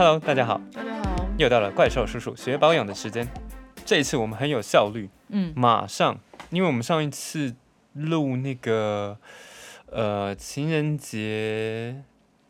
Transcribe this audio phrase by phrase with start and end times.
[0.00, 3.28] Hello，大家好，大家好，又到了怪兽叔叔学保养的时间。
[3.84, 6.18] 这一次我们很有效率，嗯，马上，
[6.48, 7.54] 因为我们上一次
[7.92, 9.18] 录那个
[9.90, 12.02] 呃情人节，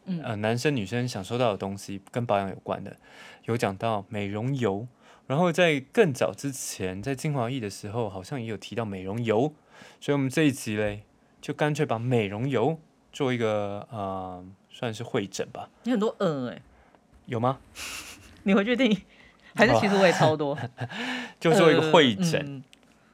[0.04, 0.22] 嗯。
[0.22, 2.96] 呃男生女生想收到的东西跟保养有关的，
[3.46, 4.86] 有讲到美容油，
[5.26, 9.52] 然后在更早之前，在精华液的时候，好像也有提到美容油，
[10.00, 11.02] 所以我们这一集嘞，
[11.40, 12.78] 就干脆把美容油
[13.12, 16.62] 做一个呃算是会诊吧，你很多嗯哎、
[17.26, 17.58] 有吗？
[18.44, 18.96] 你回去听，
[19.54, 20.58] 还是其实我也超多，
[21.38, 22.40] 就做一个会诊。
[22.46, 22.64] 嗯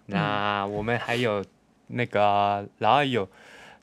[0.09, 1.45] 那我们还有
[1.89, 3.29] 那个啊，然后有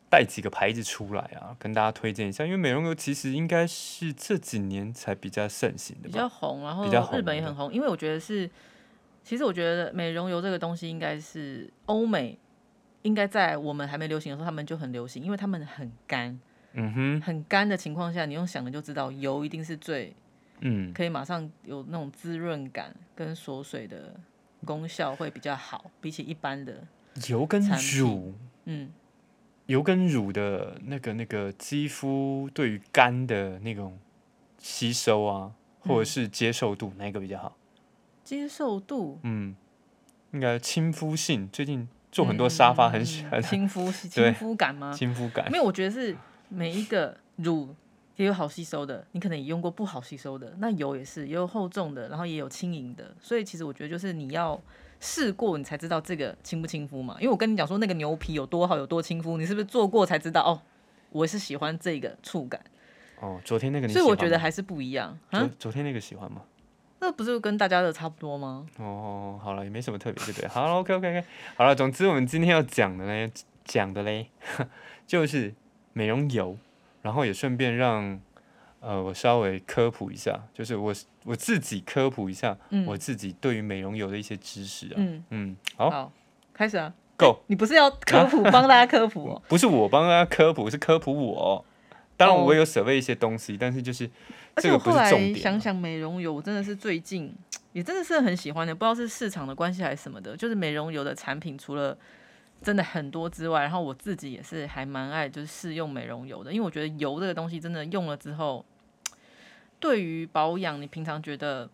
[0.10, 2.46] 带几个牌子出来啊，跟大家推荐一下。
[2.46, 6.20] 因为美容油其实应该是这几年才比较盛行的比吧？
[6.20, 8.50] 较红，然后日本也很红，因为我觉得是，
[9.22, 12.40] 其实我觉得美容油这个东西应该是欧美。
[13.02, 16.40] 应该在我们还没流行的时候，他们就很流行，因为他们很干，
[16.72, 20.16] 嗯哼，很干的情况下，你用想的就知道，油一定是最
[20.66, 24.16] 嗯，可以马上有那种滋润感跟锁水的
[24.66, 26.88] 功效会比较好，比起一般的，
[27.28, 27.62] 油跟
[28.00, 28.34] 乳，
[28.66, 28.90] 嗯，
[29.66, 33.98] 油跟乳的那个那个肌肤对于干的那种
[34.58, 37.58] 吸收啊，或者嗯是接受度，哪一个比较好？
[38.24, 39.20] 接受度？
[39.24, 39.54] 嗯，
[40.32, 44.32] 应该亲肤性，最近做很多沙发很喜嗯欢亲肤 对。
[44.32, 44.94] 亲肤感吗？
[44.94, 45.52] 亲肤感。
[45.52, 45.58] 没。
[45.58, 46.16] 有，我觉得是
[46.48, 47.76] 每一个乳
[48.16, 54.62] 也有好吸收的，你可能也用过不好吸收的，那油也是，也有厚重的，然后也有轻盈的，所以其实我觉得就是你要
[55.00, 57.16] 试过，你才知道这个亲不亲肤嘛。
[57.20, 60.44] 因为我跟你讲说那个牛皮有多好，有多亲肤，你是不是做过才知道？
[60.44, 60.62] 哦，
[61.10, 62.64] 我是喜欢这个触感，
[63.20, 65.50] 哦，昨天那个你所以我喜欢吗觉得还是不一样昨啊。
[65.58, 66.44] 昨天那个喜欢吗？
[67.00, 68.66] 那不是跟大家的差不多吗？
[68.78, 70.48] 哦，好了，也没什么特别，对不对？
[70.48, 73.32] 好了，OK OK OK，好了，总之我们今天要讲的呢，
[73.66, 74.30] 讲的嘞，
[75.06, 75.54] 就是
[75.92, 76.58] 美容油，
[77.04, 78.20] 然后也顺便让
[78.80, 80.92] 呃我稍微科普一下，就是我
[81.26, 84.94] 我自己科普一下嗯我自己对于美容油的一些知识啊。
[84.96, 86.12] 嗯，嗯，好好，
[86.52, 86.92] 开始啊。
[87.16, 89.42] ，Go，你不是要科普，帮大家科普哦？
[89.48, 91.64] 不是我帮大家科普，是科普我。
[92.16, 94.10] 当然哦我有舍备一些东西，但是就是
[94.56, 95.34] 而这个不且我后来。
[95.34, 97.34] 想想，美容油我真的是最近
[97.72, 101.98] 也真的是很喜欢的，不知道是市场的关系还是什么的，就是美容油的产品除了
[102.64, 108.66] 真的很多之外，然后我自己也是还蛮爱就是试用美容油的，因为我觉得油这个东西真的用了之后，
[109.80, 111.70] 对于保养你平常觉得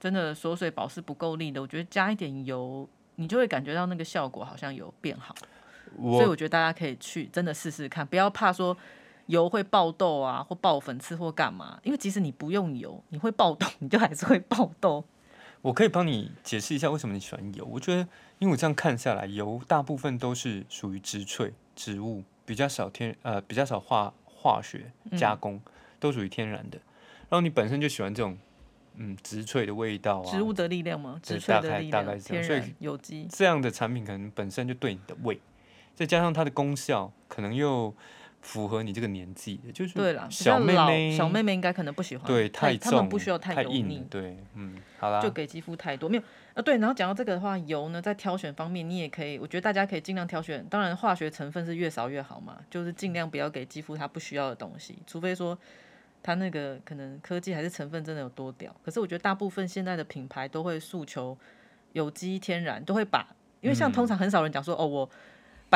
[0.00, 5.34] 真的锁水保湿不够力的，我觉得加一点油，你就会感觉到那个效果好像有变好。
[5.96, 8.76] 所以我我觉得大家可以去真的试试看，不要怕说
[9.26, 15.02] 油会爆痘啊，或爆粉刺或干嘛，因为即使你不用油，你会爆痘， 你就还是会爆痘。
[15.62, 17.64] 我可以帮你解释一下为什么你喜欢油。
[17.64, 18.06] 我觉得，
[18.38, 25.60] 因为我这样看下来，油大部分都是属于植萃植物，比较少天呃比较少化化学加工，
[25.98, 26.78] 都属于天然的。
[27.28, 28.36] 然后你本身就喜欢这种
[28.96, 31.18] 嗯植萃的味道啊，植物的力量吗？
[31.22, 32.44] 植萃的力大概大概量，是这样
[33.02, 33.26] 所以。
[33.30, 35.40] 这样的产品可能本身就对你的胃，
[35.94, 37.94] 再加上它的功效，可能又
[38.46, 46.22] 符合你这个年纪的，就是对啦，小妹妹小妹妹应该可能不喜欢，对太重他们不需要太硬了腻，，对，嗯，好啦，就给肌肤太多没有
[46.54, 46.62] 啊？
[46.62, 55.58] 对，然后讲到这个的话，油呢在挑选方面，你也可以，我觉得大家可以尽量挑选，当然化学成分是越少越好嘛，就是尽量不要给肌肤它不需要的东西，除非说
[56.22, 58.72] 它那个可能科技还是成分真的有多屌。
[58.84, 61.36] 可是我觉得大部分现在的品牌都会诉求
[61.94, 63.26] 有机天然，都会把，
[63.60, 65.10] 因为像通常很少人讲说、哦我。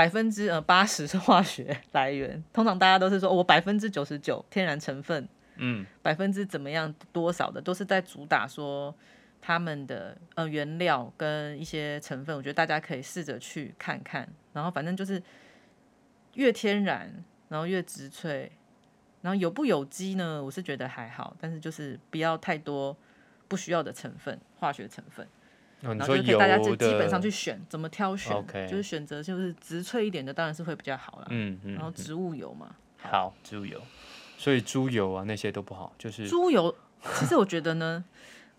[0.00, 8.94] 百分之呃八十是化学来源，通常大家都是说、哦我百分之九十九天然成分，嗯，百分之怎么样多少的，都是在主打说
[9.42, 14.26] 他们的呃原料跟一些成分，我觉得大家可以试着去看看。
[14.54, 15.22] 然后反正就是
[16.32, 18.48] 越天然，然后越植萃，
[19.20, 20.42] 然后有不有机呢？
[20.42, 22.96] 我是觉得还好，但是就是不要太多
[23.48, 25.28] 不需要的成分，化学成分。
[25.82, 31.26] 哦、然后说就可以大家就，基本上去选怎么挑选就是选择就是植萃一点的，当然是会比较好啦。
[31.30, 33.80] 嗯嗯，然后植物油嘛，好，植物油，
[34.36, 36.74] 所以猪油啊那些都不好，就是猪油，
[37.14, 38.04] 其实我觉得呢，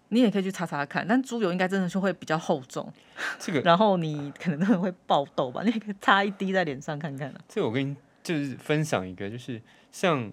[0.10, 2.92] 你也可以去擦擦看，但猪油应该真的是会比较厚重，
[3.38, 7.42] 这个然后你可能真的会爆痘吧，你也可以擦一滴在脸上看看啊。
[7.48, 10.32] 这个我跟你就是分享一个，就是像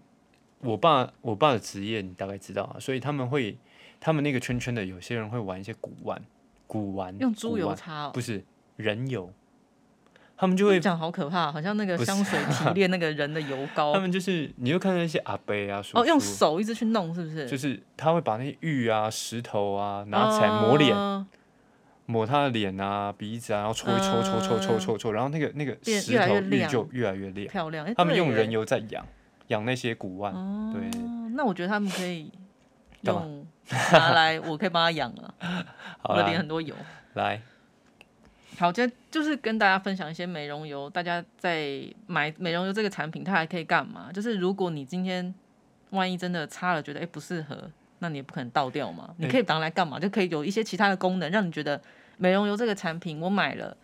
[0.61, 3.58] 我爸我爸的职业你大概知道啊，所以他们会
[4.00, 6.20] 他们那个圈圈的有些人会玩一些古玩，
[6.69, 8.44] 古玩用猪油擦哦，不是
[8.76, 9.32] 人油，
[10.37, 17.49] 他们就会讲好可怕，好像那个香水提炼那个人的油膏 他，们就是你就看到一些阿伯啊叔叔，哦，用手一直去弄，是不是？
[17.49, 20.97] 就是他会把那些玉啊石头啊拿起来抹脸。
[20.97, 21.26] 哦
[22.11, 27.47] 抹他的脸啊、鼻子啊，然后搓一搓、搓搓搓搓搓，然后那个那个石头玉越就越来越亮。
[27.49, 27.85] 漂亮。
[27.85, 29.06] 哎他们用人油在养
[29.49, 30.88] 养那些古玩，哦对，
[31.35, 32.32] 那我觉得他们可以
[33.03, 33.47] 用
[33.93, 35.35] 拿来，我可以帮他养啊，
[36.03, 36.75] 好我的脸，很多油。
[37.15, 37.41] 来，
[38.59, 44.11] 好，今天就是跟大家分享一些美容油，大家在买美容油这个产品，它还可以干嘛？
[44.12, 45.35] 就是如果你今天
[45.91, 49.99] 万一真的擦了，觉得哎、诶不适合，那你也不可能倒掉嘛，你可以拿来干嘛？
[49.99, 51.81] 就可以有一些其他的功能，让你觉得
[52.17, 53.76] 美容油这个产品我买了。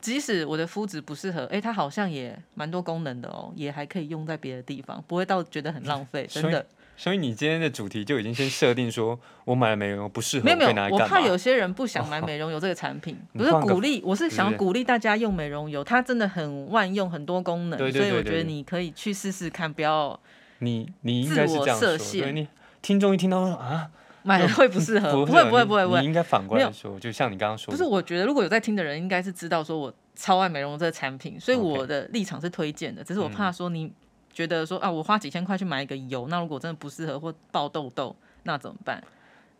[0.00, 6.64] 即使我的肤质不适合，哎、它好像也蛮多功能的哦，也还可以用在别的地方，不会到觉得很浪费，真的。
[7.00, 10.98] 所以你今天的主题就已经先设定说，我买了美容油不适合，没有没有，我？
[10.98, 20.20] 怕有些人不想买 美容油这个产品，不是鼓励， 我是想鼓励大家用美容油，它真的很万用，很多功能，所以我觉得你可以去试试看，不要
[20.58, 22.22] 你你应该是这样说，自我设限。
[22.24, 22.46] 对你
[22.82, 23.88] 听众一听到说啊，
[24.22, 33.90] 买了会不适合，不 不会不会不会不会，你应该反过来说，就像你刚刚说，不是，我觉得如果有在听的人，应该是知道说我超爱美容这个产品，所以我的立场是推荐的，只是我嗯怕说你
[34.40, 38.14] 觉得说啊，我花几千块去买一个油，那如果真的不适合或爆痘痘，
[38.44, 39.02] 那怎么办？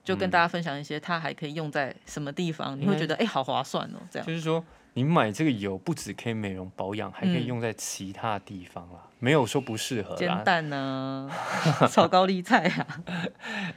[0.02, 4.26] 就跟嗯大家分享一些它还可以用在什么地方，你会觉得哎、好划算哦，这样。
[4.26, 10.42] 就是说，你买这个油不只可以美容保养，还可以嗯用在其他地方啦，没有说不适合煎啦。
[10.42, 11.30] 蛋呢、
[11.92, 12.86] 炒高丽菜啊。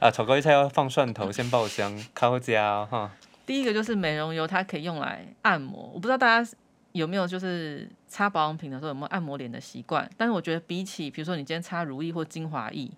[0.00, 3.10] 啊，炒高丽菜要放蒜头，先爆香， 烤加哈。
[3.44, 5.90] 第一个就是美容油，它可以用来按摩。
[5.92, 6.50] 我不知道大家
[6.94, 12.88] 有没有就是擦保养品的时候有没有按摩脸的习惯，但是我觉得比起比如说你今天擦乳液或精华液，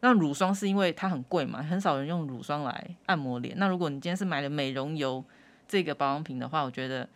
[0.00, 3.56] 那乳霜是因为它很贵嘛，很少人用乳霜来按摩脸。
[3.56, 5.24] 那如果你今天是买了美容油
[5.68, 7.08] 这个保养品的话，我觉得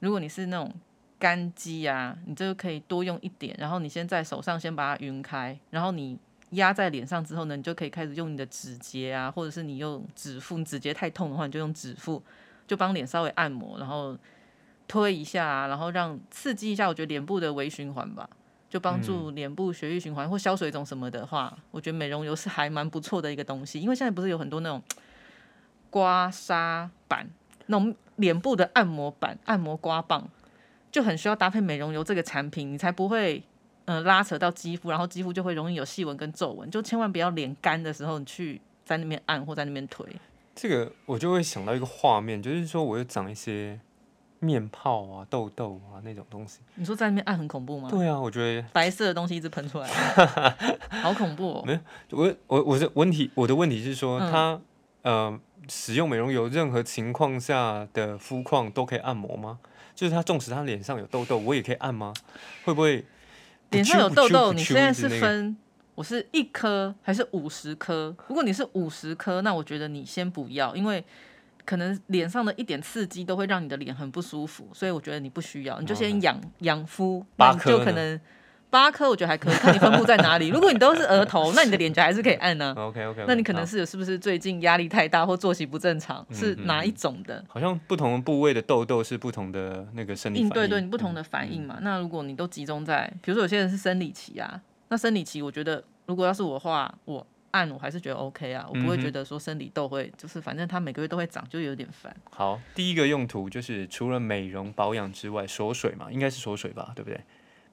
[0.00, 0.70] 如果你是那种
[1.18, 6.18] 干肌啊，你这个可以多用一点，然后你先在手上先把它匀开，然后你
[6.50, 12.22] 压在脸上之后呢，你就可以开始用你的指节啊，或者是你用指腹，你指节太痛的话，你就用指腹，
[12.66, 14.14] 就帮脸稍微按摩，然后
[14.92, 18.28] 推一下啊，然后让刺激一下，我觉得脸部的微循环吧，
[18.68, 24.82] 就帮助脸部血液循环或消水肿什么的话，我觉得美容油是还蛮不错的一个东西，因为现在不是有很多那种
[25.88, 27.30] 刮痧板，
[27.68, 30.28] 那种脸部的按摩板、按摩刮棒，
[30.90, 33.42] 就很需要搭配美容油这个产品，你才不会。
[33.86, 40.06] 嗯，拉扯到肌肤，然后肌肤就会容易有细纹跟皱纹，就千万不要脸干的时候你去在那边按或在那边推。
[40.54, 43.80] 这个我就会想到一个画面，就是说我又长一些
[44.44, 46.58] 面泡啊、痘痘啊那种东西。
[46.74, 47.88] 你说在那边按很恐怖吗？
[47.88, 49.88] 对啊，我觉得白色的东西一直喷出来，
[51.00, 51.64] 好恐怖哦！
[51.64, 51.78] 没
[52.10, 54.60] 我我我的问题，我的问题是说，嗯它
[55.02, 59.60] 呃使用美容油，任何情况下的肤况都可以按摩吗？
[59.94, 62.12] 就是他纵使他脸上有痘痘，我也可以按吗？
[62.64, 63.06] 会不会不
[63.70, 65.56] 脸上有痘痘，你现在是分
[65.94, 68.14] 我是一颗还是五十颗？
[68.26, 71.04] 如果你是五十颗，那我觉得你先不要，因为
[71.64, 77.24] 可能脸上的一点刺激都会让你的脸很不舒服，所以我觉得你不需要，你就先养养肤，
[77.64, 78.20] 就可能
[78.70, 80.48] 八颗，我觉得还可以，看你分布在哪里。
[80.48, 86.26] 如果你都是额头，那你的脸颊还是可以按呢、 OK OK，那你可能是是不是最近压力太大或作息不正常？
[86.32, 87.44] 是嗯哪一种的？
[87.48, 91.78] 好像不同的部位的痘痘是不同的那个生理反应，对对你不同嗯的反应嘛。
[91.82, 102.14] 那如果你都集中在，比如说有些人是生理期啊，那生理期我觉得如果要是我的话，我按我还是觉得 OK 啊，我不会觉得说生理痘会就是反正它每个月都会长，就有点烦。
[102.30, 107.20] 好，第一个用途就是除了美容保养之外，锁水嘛，应该是锁水吧，对不对？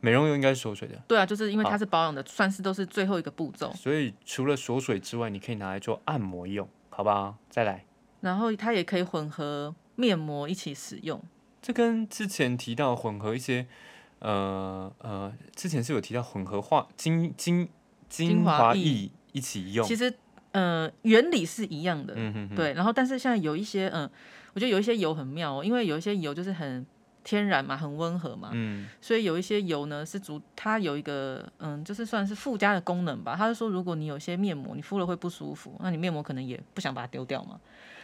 [0.01, 3.74] 美容油应该是锁水的，对啊，就是因为它是保养的，算是都是最后一个步骤。
[3.74, 7.36] 所以除了锁水之外，你可以拿来做按摩用，好吧？
[7.50, 7.83] 再来，
[8.21, 11.21] 然后它也可以混合面膜一起使用。
[11.62, 13.67] 这跟之前提到混合一些，
[14.19, 17.67] 呃呃，之前是有提到混合化精精
[18.07, 20.13] 精华液一起用，其实
[20.51, 22.74] 呃原理是一样的，嗯哼哼，对。
[22.74, 24.10] 然后但是现在有一些嗯、
[24.53, 26.86] 我觉得有一些油很妙哦，因为有一些油就是很
[27.24, 33.36] 天然嘛，很温和嘛，嗯所以有一些油呢是主，它有一个嗯，就是算是附加的功能吧。
[33.38, 37.60] 它是说，如果你有一些面膜你敷了会不舒服，那你面膜可能也不想把它丢掉嘛，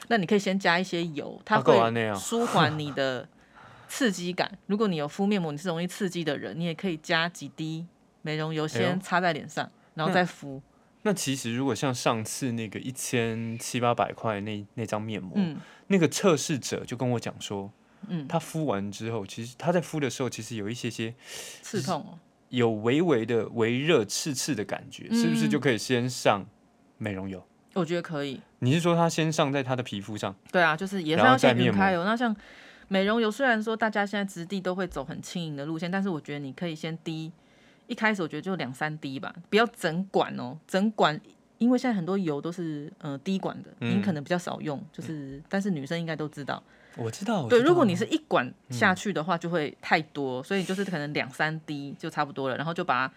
[0.08, 1.74] 那你可以先加一些油，它会
[2.16, 3.28] 舒缓你的
[3.88, 4.52] 刺激感。
[4.68, 7.86] 如果你有敷面膜，你是容易刺激的人，你也可以加几滴
[8.22, 10.62] 美容油哎先擦在脸上，然后再敷。
[11.06, 15.56] 那其实如果像上次那个一千七八百块那那张面膜，嗯
[15.88, 17.72] 那个测试者就跟我讲说，
[18.08, 21.14] 嗯，他敷完之后，其实他在敷的时候，其实有一些些
[21.62, 22.18] 刺痛哦。
[22.50, 26.44] 有微微的微热刺刺的感觉，是不是嗯就可以先上
[26.98, 27.46] 美容油？
[27.74, 28.42] 我觉得可以。
[28.60, 30.36] 你是说他先上在他的皮肤上？
[30.52, 32.04] 对啊，就是也是要先再面匀开油。
[32.04, 32.36] 那像
[32.88, 37.32] 美容油，虽然说大家现在质地都会走很轻盈的路线，但是我觉得你可以先滴，
[37.88, 41.20] 一开始我觉得就两三滴吧，不要整管哦，整管。
[41.58, 46.62] 因为现在很多油都是呃滴管的，嗯您可能比较少用，就是但是女生应该都知道。
[46.98, 53.10] 我知道，我对，知道如果你是一管下去的话，就会太多，所以就是可能两三滴就差不多了，然后就把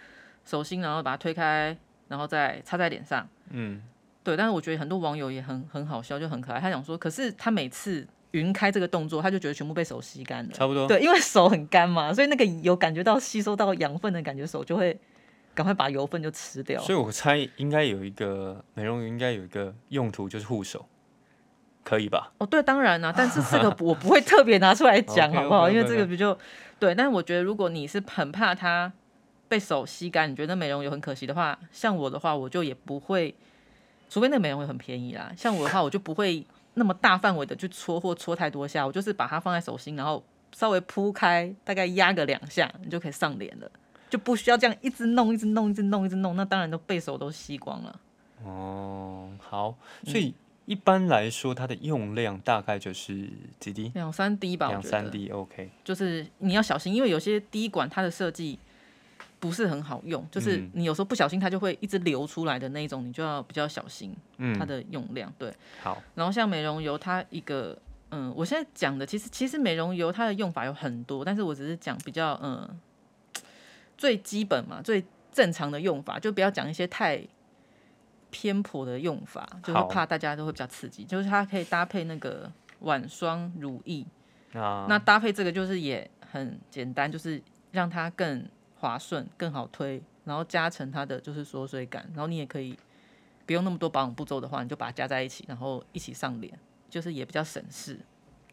[0.45, 3.29] 手心，然后把它推开，然后再擦在脸上。
[3.51, 3.83] 嗯，
[4.23, 6.61] 对，但是我觉得很多网友也很很好笑，就很可爱。
[6.61, 10.53] 他想说，可是他每次匀开这个动作，他就觉得全部被手吸干了。
[10.53, 10.87] 差不多。
[10.87, 14.99] 对，因为手很干嘛，所以那个有感觉到吸收到养分的感觉，手就会
[15.55, 16.81] 赶快把油分就吃掉。
[16.83, 20.87] 所以我猜应该有一个美容油，应该有一个用途就是护手，
[21.83, 22.33] 可以吧？
[22.39, 25.71] 哦，对，当然啦、但是这个我不会特别拿出来讲，好不好？
[25.71, 26.37] 因为这个比较
[26.79, 28.93] 对，但是我觉得如果你是很怕它
[29.49, 33.35] 被手吸干，你觉得美容油很可惜的话，像我的话，我就也不会，
[34.11, 35.33] 除非那个美容油很便宜啦。
[35.35, 36.47] 像我的话，我就不会
[36.79, 43.71] 那么大范围的去搓或搓太多下，我就是把它放在手心，然后稍微铺开，大概压个两下，你就可以上脸了。
[44.09, 48.01] 就不需要这样一直弄、一直弄、一直弄、一直弄，那当然都背手都吸光了。
[48.43, 50.33] 哦，好，嗯所以
[50.65, 53.29] 一般来说，它的用量大概就是
[53.61, 53.91] 几滴？
[53.95, 55.71] 两三滴吧，我两三滴，OK。
[55.85, 58.59] 就是你要小心，因为有些滴管它的设计
[59.41, 65.33] 不是很好用，就是嗯你有时候不小心它就会一直流出来的那一种，你就要比较小心它嗯，的用量。
[65.39, 65.53] 对，
[65.83, 67.79] 好，然后像美容油，它一个
[68.11, 72.69] 嗯，我现在讲的其实其实美容油它的用法有很多，但是我只是讲比较嗯
[73.97, 77.21] 最基本嘛，最正常的用法，就不要讲一些太。
[78.31, 81.03] 偏颇的用法，就是怕大家都会比较刺激。
[81.03, 84.05] 就是它可以搭配那个晚霜、乳液，
[84.53, 88.47] 啊那搭配这个就是也很简单，就是让它更
[88.79, 92.77] 滑顺、更好推，然后加成它的就是缩水感，然后你也可以
[93.47, 96.59] 不用那么多保养步骤的话，你就把它加在一起，然后一起上脸，
[96.89, 97.99] 就是也比较省事。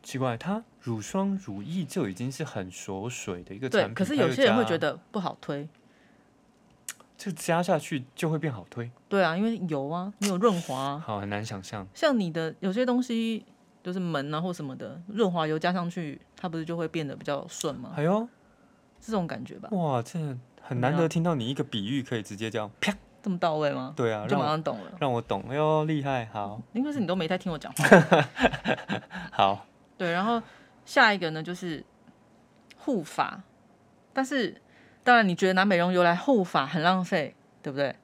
[0.04, 5.68] 奇怪，它乳霜、乳液就已经是很锁水的一个产对，品，可是有些人会加觉得不好推。
[7.18, 11.88] 就加下去就会变好推，对啊，因为油啊，你有润滑啊、好很难想象。
[11.94, 13.46] 像你的有些东西
[13.82, 17.94] 就是门啊或什么的，润滑油加上去，它不是就会变得比较顺吗？
[17.96, 18.28] 哎呦，
[19.06, 20.20] 这种感觉吧，哇，这
[20.62, 23.94] 很难得听到你一个比喻可以直接这样啪，这么到位吗？
[23.96, 28.22] 对啊，就马上懂了，让我懂，哎呦，厉害，好，因为是你都没太听我讲话。
[29.32, 29.66] 好，
[29.98, 30.42] 对，然后
[30.86, 31.84] 下一个呢就是
[32.78, 33.44] 护发，
[34.14, 34.60] 但是
[35.04, 37.96] 当然你觉得拿美容油来护发很浪费，对不对？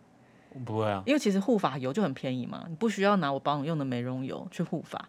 [0.66, 5.08] 不会啊，因为其实护发油就很便宜嘛，你不需要拿我保养用的美容油去护发。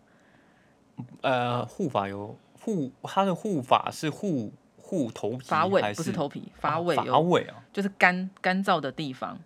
[1.22, 4.52] 呃，护发油护它的护发是护
[4.92, 9.38] 护头皮发尾不是头皮，发尾哦发尾啊，就是干干燥的地方，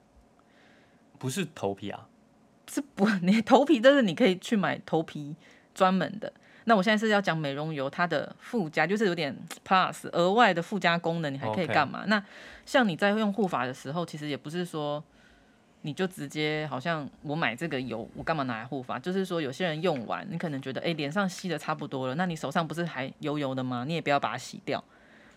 [1.20, 2.08] 不是头皮啊，
[2.68, 3.08] 是不？
[3.22, 5.36] 你头皮但是你可以去买头皮
[5.72, 6.32] 专门的。
[6.64, 9.32] 那我现在是要讲美容油，它的附加就是有点
[9.64, 12.20] plus 额外的附加功能，你还可以干嘛那
[12.64, 15.00] 像你在用护发的时候，其实也不是说
[15.82, 18.98] 你就直接好像我买这个油，我干嘛拿来护发？
[18.98, 23.84] 就是说有些人用完，你可能觉得哎脸上吸的差不多了，那你手上不是还油油的吗？
[23.86, 24.82] 你也不要把它洗掉。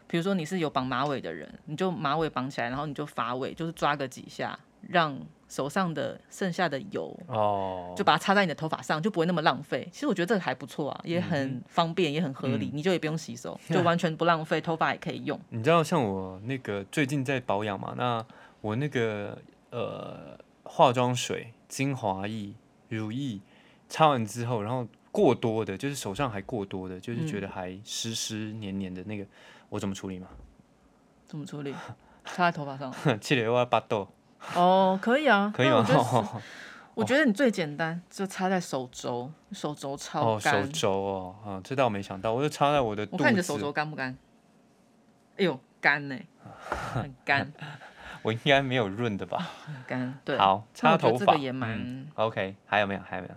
[0.09, 5.15] 比如说你是有绑马尾的人，你就马尾绑起来，然后你就发尾，就是抓个几下，让
[5.47, 9.87] 手上的剩下的油哦，就把它擦在你的头发上，就不会那么浪费。
[9.91, 15.39] 其实我觉得这个还不错啊，也很方便，也很合理，你就也不用洗手，就完全不浪费，头发也可以用。
[15.49, 18.25] 你知道像我那个最近在保养嘛，那
[18.61, 19.37] 我那个
[19.69, 22.53] 呃化妆水、精华液、
[22.89, 23.39] 乳液
[23.87, 29.25] 擦完之后，然后过多的，就是手上还过多的，就是觉得还湿湿黏黏的那个，
[29.69, 30.27] 我怎么处理嘛？
[31.27, 31.73] 怎么处理？
[32.25, 32.93] 插在头发上？
[33.19, 34.07] 气流要巴豆，
[34.55, 36.41] 哦，可以啊，可以那我觉得是吗？
[36.93, 40.67] 我觉得你最简单，就插在手肘，手肘超哦，手。
[40.67, 43.17] 肘哦，啊，这倒没想到，我就插在我的肚子。
[43.17, 44.15] 我看你的手肘干不干？
[45.37, 46.19] 哎呦，干呢、
[46.93, 47.51] 很干，
[48.21, 49.37] 我应该没有润的吧？
[49.65, 50.19] 很干。
[50.25, 52.99] 对，好，那擦头发也蛮，嗯 OK，还有没有？
[53.01, 53.35] 还有没有？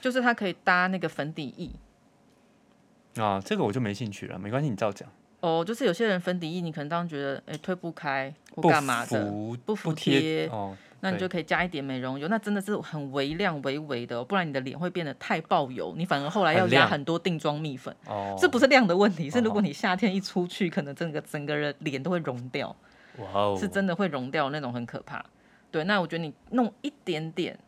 [0.00, 3.22] 就是它可以搭那个粉底液。
[3.22, 5.08] 啊，这个我就没兴趣了，没关系，你照讲。
[5.44, 22.74] 哦，就是有些人粉底液，你可能当时觉得，哎、推不开或干嘛的，服不服贴帖哦，那你就可以加一点美容油，那真的是很微量、微微的哦、不然你的脸会变得太爆油，你反而后来要加很多定妆蜜粉，哦，这不是量的问题，是哦如果你夏天一出去，可能整个整个人脸都会融掉，
[23.18, 25.22] 哇哦，是真的会融掉那种，很可怕。
[25.70, 27.58] 对，那我觉得你弄一点点，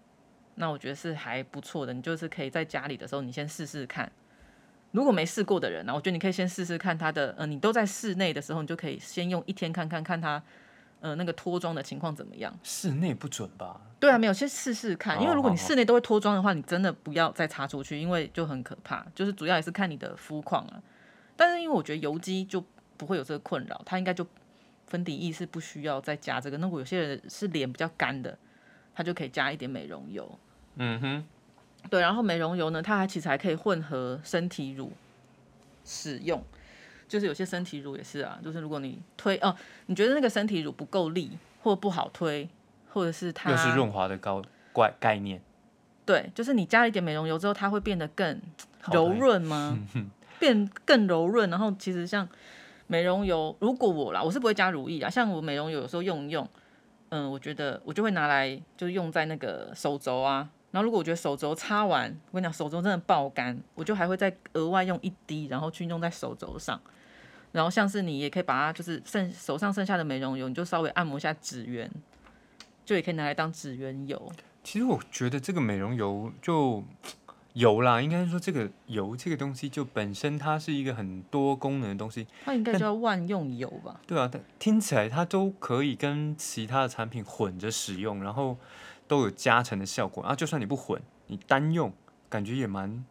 [0.54, 4.10] 那我觉得是还不错的，你就是可以在家里的时候，你先试试看。
[4.96, 10.42] 如果没试过的人呢、我觉得你可以先试试看它的，呃，你都在室内的时候，你就可以先用一天看看看它，
[11.02, 12.58] 呃，那个脱妆的情况怎么样。
[12.62, 13.78] 室内不准吧？
[14.00, 19.06] 对啊，没有，先试试看，因为如果你室内都会脱妆的话，你真的不要再擦出去，因为就很可怕。
[19.14, 20.82] 就是主要也是看你的肤况啊。
[21.36, 22.64] 但是因为我觉得油肌就
[22.96, 24.26] 不会有这个困扰，它应该就
[24.86, 26.56] 粉底液是不需要再加这个。
[26.56, 28.38] 那我有些人是脸比较干的，
[28.94, 30.38] 他就可以加一点美容油。
[30.76, 31.24] 嗯哼，
[31.90, 34.92] 对，然后美容油呢，它还其实还可以混合身体乳
[35.84, 36.42] 使用。
[37.08, 39.54] 就是有些身体乳也是啊，就是如果你推哦，
[39.86, 42.48] 你觉得那个身体乳不够力或不好推，
[42.92, 45.40] 或者是它又是润滑的高怪概念。
[46.04, 48.40] 对，就是你加了一点美容油之后，它会变得更
[48.92, 49.78] 柔润吗？
[50.40, 52.28] 变更柔润，然后其实像
[52.88, 56.48] 美容油，如果我啦，我是不会加乳液啊，像我美容油有时候用一用，
[57.10, 66.78] 嗯，我觉得我就会拿来就用在那个手肘啊，然后如果我觉得手肘擦完，我跟你讲手肘真的爆干，我就还会再额外用一滴，然后去用在手肘上。
[67.50, 71.90] 然后像是你也可以把它就是剩手上剩下的美容油，你就稍微按摩一下指缘，
[72.84, 74.30] 就也可以拿来当指缘油。
[74.62, 76.84] 其实我觉得这个美容油就
[77.54, 83.98] 油啦，应该说这个油这个东西就本身它是一个很多功能的东西，它应该叫万用油吧？
[84.06, 88.58] 对啊，但听起来它都可以跟其他的产品混着使用，然后
[89.06, 90.36] 都有加成的效果然啊。
[90.36, 91.92] 就算你不混，你单用
[92.28, 93.04] 感觉也蛮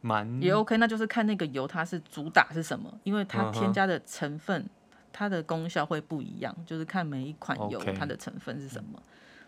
[0.00, 4.68] 蛮也 OK，那就是看那个油它是主打是什么，因为它添加的成分，
[5.12, 9.00] 它的功效会不一样，就是看每一款油它的成分是什么。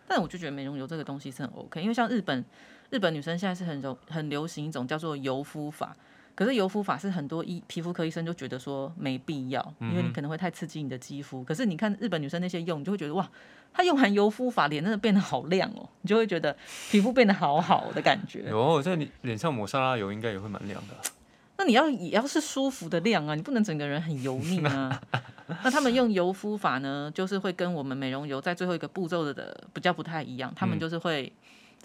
[0.07, 2.45] 但我就觉得美容油这个东西是很 OK，因为像日本
[2.91, 5.97] 日本女生现在是很流很流行一种叫做油敷法，
[6.35, 11.45] 可是油敷法是很多医皮肤科医生就觉得说没必要，因为你可能会太刺激你的肌肤。
[11.45, 13.31] 可是你看日本女生那些用，你就会觉得哇，
[13.73, 16.57] 她用完油敷法脸真的变得好亮哦，你就会觉得
[16.91, 18.49] 皮肤变得好好的感觉。
[18.49, 21.01] 有在你脸上抹沙拉油，应该也会蛮亮的啊。
[21.57, 25.01] 那你要也要是舒服的亮啊，你不能整个人很油腻啊。
[25.63, 31.33] 那他们用油敷法呢，就是会跟我们美容油在最后一个步骤的的比较不太一样，他们嗯就是会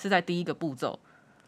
[0.01, 0.99] 是在第一个步骤。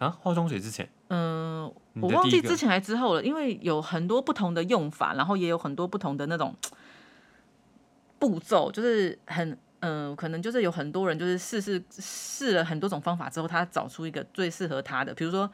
[0.01, 6.55] 啊，化妆水之前，嗯、你我忘记之前还之后了，因为有很多不同的用法，然后也有很多不同的那种
[8.17, 15.13] 步骤，就是很嗯、可能就是有很多人就是试试试了很多种方法之后，他找出一个最适合他的。
[15.13, 15.47] 比如说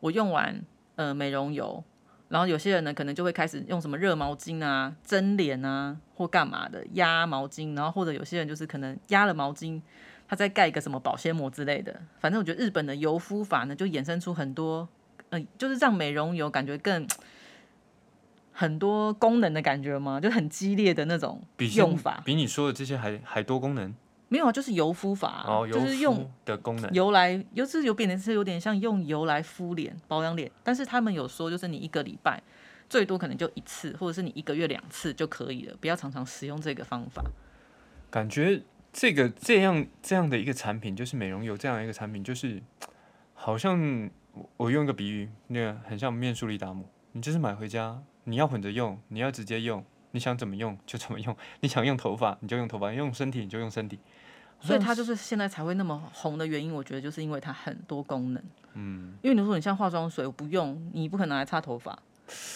[0.00, 0.58] 我用完
[0.96, 1.84] 呃美容油，
[2.28, 9.82] 然后有些人呢可能就会开始用什么热毛巾啊、蒸脸啊或干嘛的压毛巾，然后或者有些人就是可能压了毛巾。
[10.30, 14.88] 他再盖一个什么保鲜膜之类的，反正我觉得日本的油敷法呢，就衍生出很多，
[15.30, 17.04] 呃，就是让美容油感觉更
[18.52, 20.20] 很多功能的感觉嘛？
[20.20, 22.22] 就很激烈的那种比用法。
[22.24, 23.92] 比你说的这些还还多功能
[24.28, 26.88] 没有啊，就是油敷法就是用的功能。
[26.92, 32.40] 油来，油是有变成是有点像用油来敷脸、保养脸，但是他们有说，就是你一个礼拜
[32.88, 37.24] 最多可能就一次，或者是你一个月两次就可以了，不要常常使用这个方法。
[38.08, 42.60] 感觉这个这样这样的一个产品，就是美容油这样一个产品，就是
[43.34, 53.98] 好像我我用一个比喻，那个很像面舒利达姆，你就是买回家，你要混着用，你要直接用，你想怎么用就怎么用， 你想用头发你就用头发，用身体你就用身体。
[54.62, 58.42] 所以它就是现在才会那么红的原因，我觉得就是因为它很多功能。
[58.74, 61.98] 嗯，因为你说你像化妆水，我不用，你不可能拿来擦头发。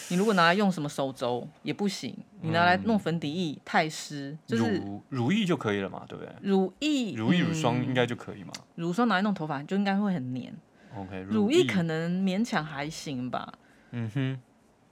[0.09, 6.33] 你如果拿来用什么手肘也不行，你拿来弄粉底液太湿，就是乳乳液就可以了嘛，对不对？
[6.43, 7.85] 乳液、乳液乳霜嗯。
[7.85, 8.53] 应该就可以嘛。
[8.75, 10.55] 乳霜拿来弄头发就应该会很黏
[10.97, 11.67] ，OK，乳液液。
[11.67, 13.53] 可能勉强还行吧。
[13.93, 14.41] 嗯哼，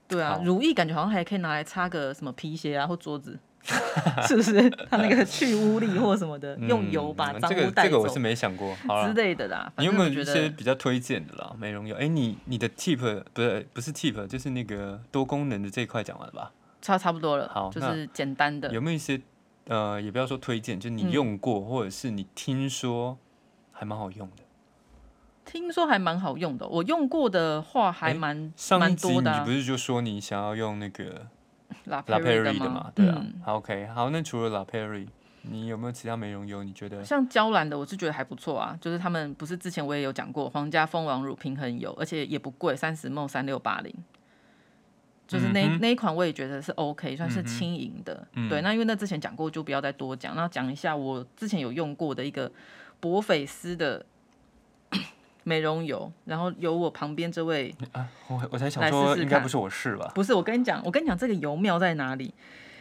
[0.07, 3.37] 对啊，乳液感觉好像还可以拿来擦个什么皮鞋啊或桌子，
[4.27, 4.69] 是不是？
[4.89, 8.75] 它那个去污力或什么的，用油把嗯脏污带走这个这个我是没想过。
[8.87, 9.71] 好之了，类的啦。
[9.77, 11.55] 你有没有一些比较推荐的啦？
[11.57, 11.95] 美容油？
[11.95, 16.51] 哎，你你的 tip 不是不是 tip，就是那个多功能的这一块讲完了吧？
[16.81, 17.49] 差差不多了？
[17.53, 18.69] 好就是简单的。
[18.73, 19.19] 有没有一些
[19.67, 23.17] 呃，也不要说推荐，就你嗯用过、或者是你听说
[23.71, 24.43] 还蛮好用的？
[25.45, 29.51] 听说还蛮好用的，我用过的话还诶蛮蛮多的、啊集你不。
[29.51, 31.27] 是就说你想要用那个
[31.85, 32.91] 拉 Prairie 的吗嘛？？
[32.95, 35.07] 对啊嗯，OK，好，那除了 La Prairie，
[35.41, 36.63] 你有没有其他美容油？
[36.63, 37.03] 你觉得？
[37.03, 38.77] 像娇兰的，我是觉得还不错啊。
[38.79, 43.93] 就是他们不是之前我也有讲过，皇家蜂王乳平衡油，而且也不贵，三十 ml 三六八零。
[45.25, 48.27] 就是那、嗯那一款我也觉得是 OK，算是轻盈的。
[48.33, 50.35] 嗯对，那因为那之前讲过，就不要再多讲。
[50.35, 52.51] 那讲一下我之前有用过的一个
[52.99, 54.05] 博菲斯的
[55.43, 60.11] 美容油，然后由我旁边这位啊，我我才想来说，应该不是我试吧？
[60.15, 62.33] 不是，我跟你讲，我跟你讲，这个油妙在哪里？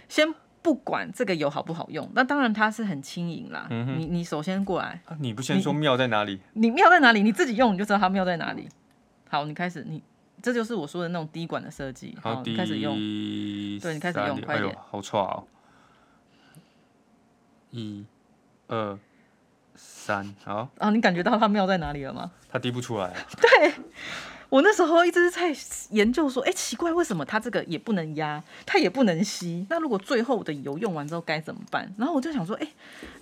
[0.09, 3.67] 先不管这个油好不好用，那当然它是很轻盈啦。
[3.71, 6.41] 你你首先过来，啊，你不先说妙在哪里？
[6.53, 7.23] 你妙在哪里？
[7.23, 8.69] 你自己用你就知道它妙在哪里。
[9.29, 10.03] 好，你开始，你
[10.41, 12.17] 这就是我说的那种滴管的设计。
[12.23, 12.95] 好，开始用。
[13.81, 15.45] 对你开始用快点好差哦！
[17.71, 18.05] 一、
[18.69, 18.99] 二、
[20.03, 22.33] 三，好，啊，你感觉到它妙在哪里了吗？
[22.51, 23.15] 它滴不出来 啊。
[24.49, 25.55] 我那时候一直在
[25.91, 29.65] 研究说，哎、奇怪，为什么它这个也不能压，它也不能吸？
[29.71, 31.91] 那如果最后的油用完之后该怎么办？
[31.97, 32.69] 然后我就想说，哎、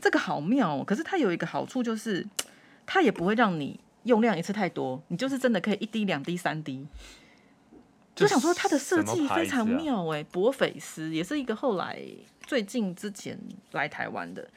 [0.00, 0.82] 这个好妙哦。
[0.82, 2.26] 可是它有一个好处就是，
[2.86, 6.86] 它也不会让你用量一次太多，你就是真的可以一滴、两滴、三滴。
[8.16, 12.02] 就想说它的设计非常妙哎、博菲斯也是一个后来
[12.44, 13.38] 最近之前
[13.70, 14.48] 来台湾的，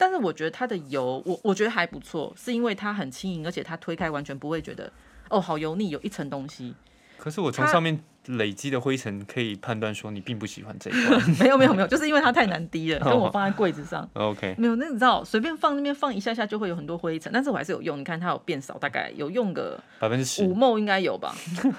[0.00, 4.90] 但是我觉得它的油我我觉得还不错，是因为它很轻盈，而且它推开完全不会觉得
[5.28, 6.74] 哦，好油腻，有一层东西。
[7.18, 11.20] 可是我从上面累积的灰尘可以判断说你并不喜欢这一款。
[11.38, 14.08] 没有没有没有，就是因为它太难滴了，哦跟我放在柜子上。
[14.14, 17.98] OK，没有，那你知道，随便放那边放一下下就会有很多灰尘，但是我还是有用。
[17.98, 21.34] 你看它有变少，大概有用个百分之十五，梦应该有吧。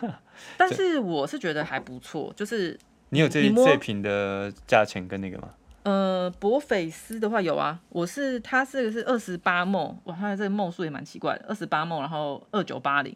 [0.57, 2.79] 但是我是觉得还不错，就是
[3.09, 5.49] 你有这这瓶的价钱跟那个吗？
[5.83, 13.15] 呃，博菲斯的话有啊，我是它这个是二十八梦，哇，它的这个梦数也蛮奇怪的，二十八梦，然后二九八零。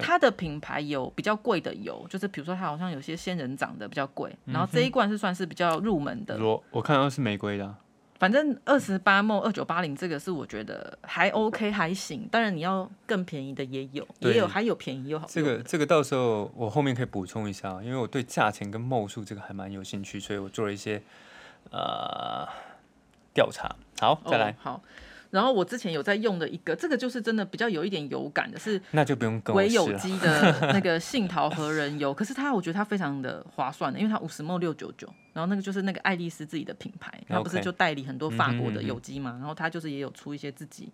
[0.00, 7.76] 它的品牌有比较贵的油，就是比如说它好像有些仙人掌的比较贵，然后这一罐是算是比较入门的，罗，我看到是玫瑰的啊、
[8.18, 21.02] 反正二十八梦二九八零这个是我觉得还 OK 还行，当然你要更便宜的也有，也有还有便宜又好这个这个到时候我后面可以补充一下，因为我对价钱跟梦数这个还蛮有兴趣，所以我做了一些
[21.70, 22.46] 呃
[23.32, 23.74] 调查。
[24.00, 24.82] 好，再来，哦、好。
[25.30, 29.92] 然后我之前有在用的一个，这个就是真的比较有一点油感的，是那就不用跟我唯有。
[29.98, 40.90] 机的 那个杏桃和人油，可是它我觉得它非常的划算的，因为它五十 ml 六九九，然后那个就是那个爱丽丝自己的品牌，它不是就代理很多法国的有机嘛，然后它就是也有出一些自己，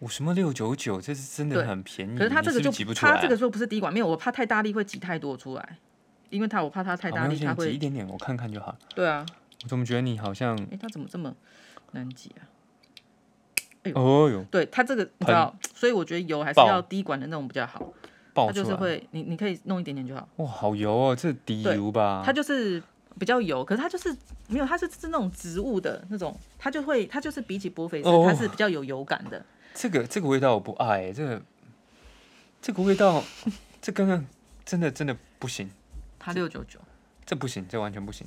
[0.00, 2.18] 五十么六九九，这是真的很便宜。
[2.18, 2.72] 可是它这个就。
[2.94, 5.78] 它这个就不是滴管，没有，我怕太大力会挤太多出来，
[6.30, 8.76] 因为它我怕它太大力，它挤一点点，我看看就好。
[8.92, 9.24] 对啊，
[9.64, 11.34] 我怎么觉得你好像，诶，它怎么这么
[11.92, 12.46] 难挤啊？
[13.84, 17.92] 哎呦哦呦，对它这个你知道，所以我觉得油还是要滴管的那种比较好，
[18.34, 18.74] 它就是。
[18.74, 20.28] 会你你可以弄一点点就好。
[20.36, 22.22] 哇，好油哦，这底对油吧？
[22.24, 22.82] 它就是
[23.18, 24.16] 比较油，可是它就是
[24.48, 29.44] 没有，它是是那种植物的那种，它就会它就是比起波菲斯，哦它是比较有油感的。
[29.74, 31.42] 这个这个味道我不爱、欸，这个
[32.60, 33.22] 这个味道，
[33.80, 34.24] 这刚刚
[34.64, 35.70] 真的真的不行，
[36.18, 36.80] 它六九九，
[37.24, 38.26] 这不行，这完全不行。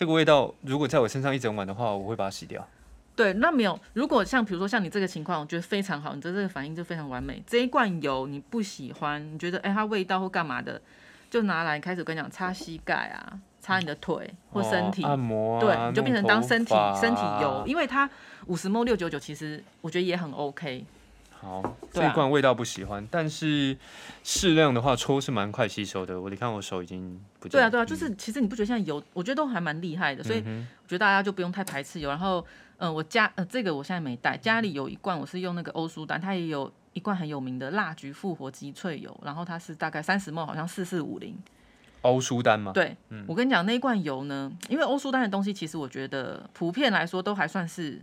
[0.00, 2.66] 这个味道如果在我身上一整晚的话，我会把它洗掉。
[3.14, 3.78] 对，那没有。
[3.92, 7.42] 如果像比如说像你这个情况，我觉得非常好，你的这个反应就非常完美。
[7.46, 10.80] 这一罐油你不喜欢，你觉得哎、它味道或干嘛的，
[11.28, 15.04] 就拿来开始我跟你讲擦膝盖啊，擦你的腿或身体。
[15.04, 18.08] 哦按摩啊，对，你就变成当身体身体油，啊因为它
[18.46, 20.82] 五十 ml 六九九，其实我觉得也很 OK。
[21.40, 23.74] 好，这一罐味道不喜欢，但是
[24.22, 26.20] 适量的话抽是蛮快吸收的。
[26.20, 32.10] 我你看我手已经不见对啊，对啊，嗯就是其实你不觉得现在油，我觉得都还蛮厉害的，所以嗯我觉得大家就不用太排斥油。
[32.10, 32.44] 然后，
[32.76, 41.34] 嗯、我家呃这个我现在没带，家里有一罐我是用那个欧舒丹，它也有一罐很有名的蜡菊复活鸡萃油，然后它是大概三十 ml，好像四四五零。
[42.02, 48.00] 欧舒丹吗，对，嗯我跟你讲那一罐油呢，因为欧舒丹的东西其实我觉得普遍来说都还算是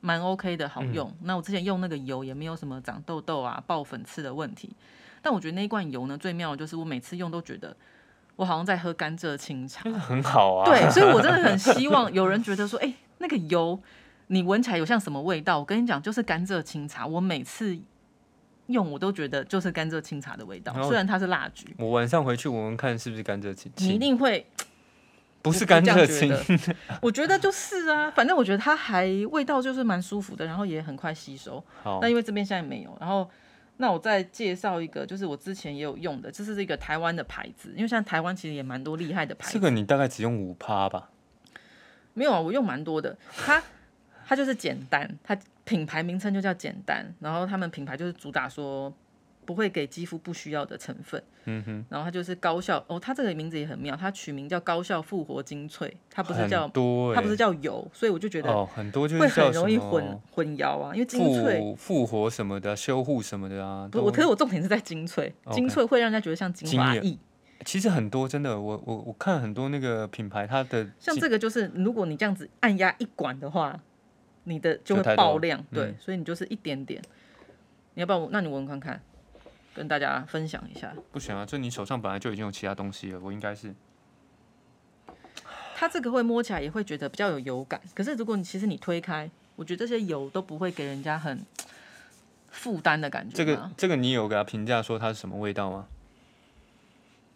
[0.00, 1.12] 蛮 OK 的，好用。
[1.22, 4.74] 那我之前用那个油也没有什么长痘痘啊、爆粉刺的问题。
[5.20, 7.76] 但我觉得那一罐油呢，最妙的就是我每次用都觉得
[8.36, 9.90] 我好像在喝甘蔗清茶。
[9.90, 10.64] 很好啊。
[10.64, 13.80] 对，所以我真的很希望有人觉得说，哎、那个油
[14.28, 15.58] 你闻起来有像什么味道？
[15.58, 17.06] 我跟你讲，就是甘蔗清茶。
[17.06, 17.76] 我每次
[18.66, 24.46] 用我都觉得就是甘蔗清茶的味道，然虽然它是蜡菊，我晚上回去闻闻看是不是甘蔗清，你一定会
[25.48, 31.62] 不是甘蔗觉青，得 我觉得就是啊，反正我觉得它还味道就是蛮舒服的，然后也很快吸收。
[31.82, 33.28] 好那，因为这边现在没有，然后
[33.78, 39.52] 那我再介绍一个，就是我之前也有用的，这是一个台湾的牌子，因为现在台湾其实也蛮多厉害的牌子。
[39.52, 41.10] 这个你大概只用五趴吧？
[42.14, 43.16] 没有啊，我用蛮多的。
[43.36, 43.62] 它
[44.26, 48.92] 它就是简单，它品牌名称就叫简单，然后他们品牌就是主打说
[49.48, 61.58] 不会给肌肤不需要的成分，嗯哼，然后它就是高效哦，它这个名字也很妙，它取名叫高效复活精粹，它不是叫多、欸，它不是叫油，所以我就觉得哦，很多就会是会很容易混混淆啊，因为精粹。
[61.60, 63.88] 复复活什么的，修护什么的啊。
[63.90, 67.18] 不我，可是我重点是在精粹，精粹会让人家觉得像精华液。
[67.64, 73.80] 其实很多真的，我我我看很多那个品牌，它的像这个就是，如果你这样子按压一管的话，
[74.44, 77.00] 你的就会爆量，对，嗯所以你就是一点点。
[77.94, 78.28] 你要不要我？
[78.30, 79.02] 那你闻闻看看，
[79.78, 80.92] 跟大家分享一下。
[81.12, 83.72] 不行啊，这你手上本来就已经有其他东西了，我应该是
[85.76, 91.46] 它这个会摸起来也会觉得比较有油感，可是如果你其实你推开，我觉得这些油都不会给人家很
[92.48, 93.36] 负担的感觉。
[93.36, 95.86] 这个这个你有给他评价说它是什么味道吗？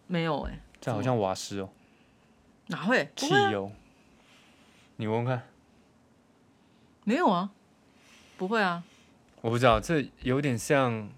[0.07, 1.69] 没有哎、这好像瓦斯哦，
[2.67, 3.09] 哪会？
[3.15, 3.71] 汽油。
[4.97, 5.47] 你闻闻看，
[7.05, 7.49] 没有啊，
[8.37, 8.83] 不会啊。
[9.41, 11.09] 我不知道，这有点像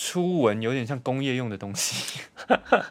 [0.00, 2.20] 初闻，有点像工业用的东西。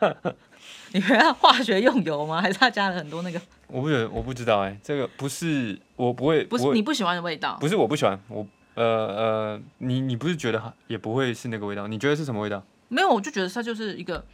[0.91, 2.41] 你觉得化学用油吗？
[2.43, 3.39] 还是他加了很多那个？
[3.67, 7.57] 我不觉得，我不知道哎、这个不是我不会，不是你不喜欢的味道？
[7.61, 11.87] 不是我不喜欢，我呃呃，你你不是觉得它也不会是那个味道？
[11.87, 12.61] 你觉得是什么味道？
[12.89, 14.25] 没有，我就觉得它就是一个，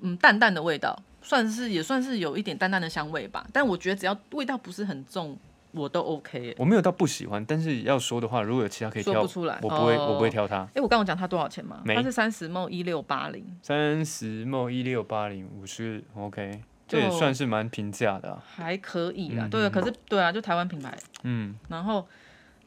[0.00, 3.46] 嗯，淡淡的味道，算是也算是有一点淡淡的香味吧。
[3.52, 5.36] 但我觉得只要味道不是很重，
[5.72, 6.54] 我都 OK 耶。
[6.58, 10.28] 我没有到不喜欢，但是要说的话，如果有其他可以挑说不，出来，我不会，哦我不会。
[10.28, 10.58] 挑它。
[10.74, 11.80] 哎、我刚刚讲它多少钱吗？
[11.84, 18.44] 没它是三十 ml 一六八零，三十 m 一六八零五十，OK，这也就算是蛮平价的、啊。
[18.46, 19.46] 还可以啦。
[19.46, 20.96] 嗯对啊，可是对啊，就台湾品牌。
[21.22, 22.06] 嗯，然后，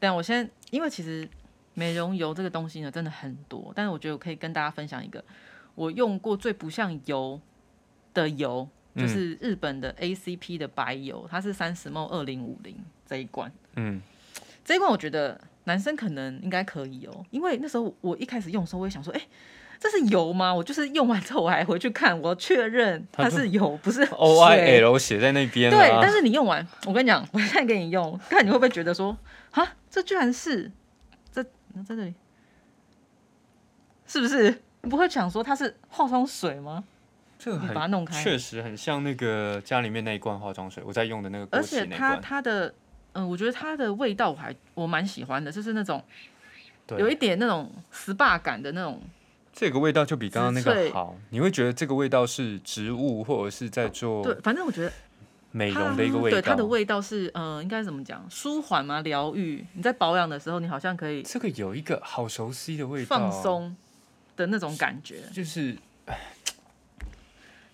[0.00, 1.28] 等一下我先，因为其实
[1.74, 5.24] 美容油这个东西呢，真的很多，但是我觉得我可以跟大家分享一个
[5.76, 7.40] 我用过最不像油
[8.12, 12.76] 的油，就嗯是日本的 ACP 的白油，它是三十 ml 二零五零
[13.06, 13.50] 这一罐。
[13.76, 14.00] 嗯，
[14.64, 19.20] 这一罐我觉得男生可能应该可以哦，因为那时候我一开始用的时候，我也想说，哎、
[19.80, 20.54] 这是油吗？
[20.54, 26.12] 我就是用完之后，我还回去看，我确认它是油，不是 O I 水 L 写在那边对，啊但。
[26.12, 29.16] 是你用完，我跟你讲，我现在给你用，看你会不会觉得说，
[29.52, 30.70] 啊，这居然是
[31.32, 31.50] 这在
[31.88, 32.14] 这里，
[34.06, 34.62] 是不是？
[34.82, 36.84] 你不会想说它是化妆水吗？
[37.42, 42.16] 你这个很把它弄开，确实很像那个家里面那一罐化妆水，我在用的那个枸而且它。
[42.16, 42.72] 它的，
[43.14, 46.02] 嗯，我觉得它的味道我还我蛮喜欢的，就是那种
[46.88, 49.00] 有，一点那种 SPA 感的那种，
[49.52, 54.92] 这个味道就比刚刚那个好，你会觉得这个味道是植物或者是在做对，反正我觉得
[55.50, 56.36] 美容的一个味道。
[56.36, 58.24] 对它的味道是，呃，应该怎么讲？
[58.30, 59.00] 舒缓吗？
[59.00, 59.64] 疗愈？
[59.74, 63.76] 你在保养的时候，你好像可以这个有一个好熟悉的味道，放，松
[64.36, 65.16] 的那种感觉。
[65.32, 65.76] 就是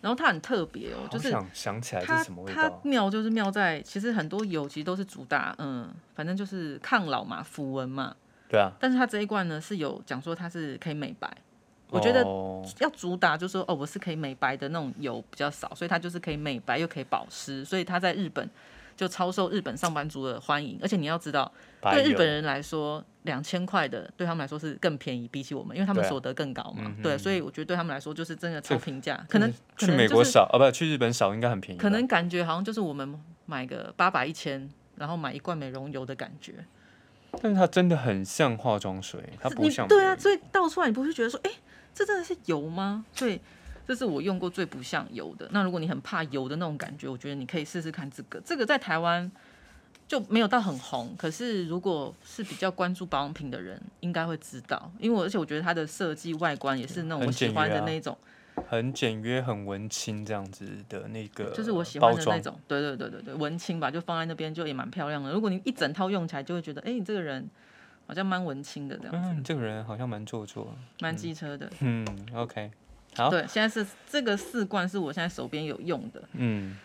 [0.00, 2.70] 然后它很特别哦，就是想想起来是什么味它。
[2.82, 8.14] 妙就是妙在，其实很多油其实都是主打，嗯，反正就是抗老嘛、抚纹嘛。
[8.48, 11.30] 对啊，但是它这一罐呢是有讲说它是可以美白，
[11.90, 18.48] 我觉得哦要主打就是说哦，我是可以美白的那种油比较少，所以它就是可以美白又可以保湿，所以它在日本
[18.98, 20.76] 就超受日本上班族的欢迎。
[20.82, 26.92] 而且你要知道，对日本人来说，两千块的对他们来说是更便宜，比起我们，因为他们对啊所得更高嘛。
[27.00, 31.78] 对，所以我觉得对他们来说就是真的超平价，可能去美国少，哦不，去日本少应该很便宜。
[31.78, 36.54] 可能感觉好像就是我们买个八百一千，然后买一罐美容油的感觉。
[37.40, 41.50] 但是它真的很像化妆水，它不像对啊，所以倒出来你不会觉得说，哎、
[41.94, 43.04] 这真的是油吗？
[43.12, 43.38] 所以
[43.88, 45.48] 这是我用过最不像油的。
[45.50, 48.38] 那如果你很怕油的那种感觉，我觉得你可以试试看这个。
[48.44, 49.32] 这个在台湾
[50.06, 54.92] 就没有到很红，可是如果是比较关注保养品的人，应该会知道。
[54.98, 58.14] 因为我而且我觉得它的设计外观也是那种我喜欢的那种，
[58.68, 62.42] 很简约、很文青这样子的那个，就是我喜欢的那装。
[62.42, 62.60] 种。
[62.68, 65.32] 对对对对对，文青吧，就放在那边就也蛮漂亮的。
[65.32, 67.48] 如果你一整套用起来，就会觉得，哎、你这个人
[68.06, 70.74] 好像蛮文青的这样子，嗯，你这个人好像蛮做作。
[71.00, 71.70] 蛮机车的。
[71.80, 72.70] 嗯，OK，
[73.18, 76.22] 好，对，现在是这个四罐是我现在手边有用的。
[76.32, 76.76] 嗯，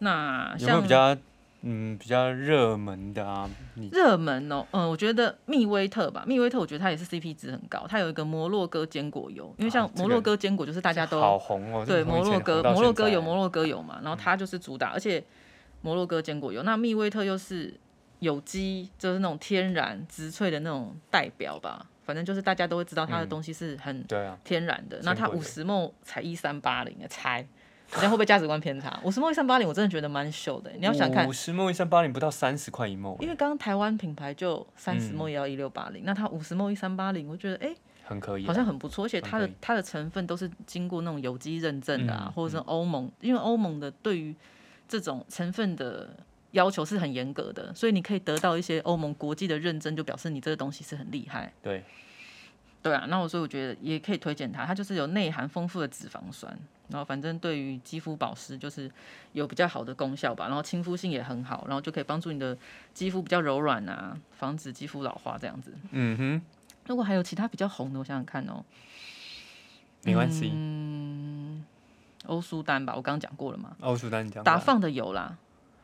[0.00, 1.16] 那有没有像比较
[1.62, 3.48] 嗯比较热门的啊？
[3.74, 15.22] 你热门哦，嗯，我觉得密威特吧，密威特我觉得它也是 CP 值很高，它有一个摩洛哥坚果油，因为像摩洛哥坚果就是大家都、好红哦，对摩洛哥摩洛哥有摩洛哥油嘛，然后它就是主打，而且
[15.80, 17.74] 摩洛哥坚果油，那密威特又是
[18.20, 23.28] 有机，就是那种天然植萃的那种代表吧，反正就是大家都会知道它的嗯。
[23.28, 24.02] 东西是很
[24.44, 27.46] 天然的，那它五十梦才一三八零，猜。
[27.92, 28.98] 人家会不会价值观偏差？
[29.04, 30.72] 五十梦一三八零，我真的觉得蛮秀的。
[30.72, 35.14] 你要想看五，十梦一三八零不到三十块一梦，因为刚刚台湾品牌就三十嗯。
[35.14, 44.34] 梦也要一六八零，那它五十梦一三八零，我觉得哎、很可以啊，好像很不错，而且它的它的成分都是经过那种有机认证的啊，嗯或者是欧盟，因为欧盟的对于
[44.88, 46.10] 这种成分的
[46.52, 51.52] 要求是很严格的，所以你可以得到一些欧盟国际的认证，就表示你这个东西是很厉害。
[51.62, 51.84] 对，
[52.82, 56.56] 对啊，那我所以我觉得也可以推荐它，它就是有内含丰富的脂肪酸，
[56.88, 58.90] 然后反正对于肌肤保湿就是
[59.32, 62.56] 有比较好的功效吧，然后亲肤性也很好，然后就可以帮助你的
[62.94, 65.74] 肌肤比较柔软啊，防止肌肤老化这样子。
[65.90, 66.42] 嗯哼，
[66.86, 68.64] 如果还有其他比较红的，我想想看哦，
[70.04, 70.52] 没关系。
[70.54, 71.64] 嗯，
[72.26, 75.36] 欧舒丹吧，我刚刚讲过了嘛，欧舒丹你讲吧打放的油啦，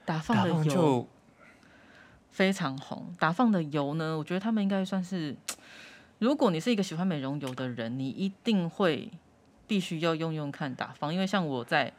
[0.05, 1.09] 打放的油就
[2.31, 3.15] 非常红。
[3.19, 5.37] 打放的油呢，我觉得他们应该算是，
[6.19, 9.11] 如果你是一个喜欢美容油的人，你一定会
[9.67, 11.93] 必须要用用看打放，因为像我在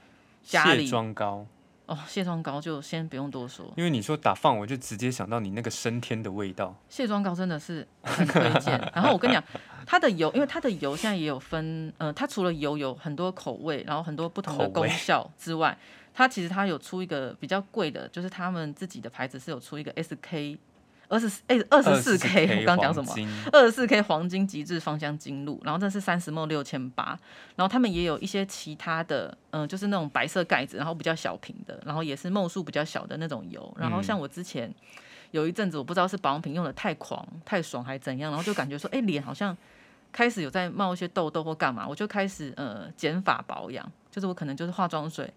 [0.43, 1.45] 家里卸里妆膏，
[1.85, 6.75] 哦，卸妆膏就先不用多说，因为你说打放，我就直接想到你那个升天的味道。
[6.89, 8.77] 卸妆膏真的是很推荐。
[8.93, 9.43] 然后我跟你讲，
[9.85, 15.77] 它的油，因为它的油现在也有分，呃，它除了油有很多口味，然后很多不同的功效之外，
[16.13, 20.58] 它其实它有出一个比较贵的，就是他们自己的牌子是有出一个 SK
[21.10, 23.15] 二十哎二十四 K，我刚刚讲什么？
[23.15, 23.49] 么？
[23.52, 27.17] 二十四 K 黄金极致芳香精露，然后这是三十 ml 六千八，
[27.56, 34.73] 然后他们也有一些其他的，嗯、就是那种白色盖子，然后比较小瓶的，然后也是 ml 数比较小的那种油，然后像我之前
[35.32, 39.56] 有一阵子我不知道是保养品用的太狂太爽还怎样，然后就感觉说，哎、脸好像
[40.12, 45.32] 开始有在冒一些痘痘或干嘛，我就开始呃减法保养，就是我可能就是化妆水。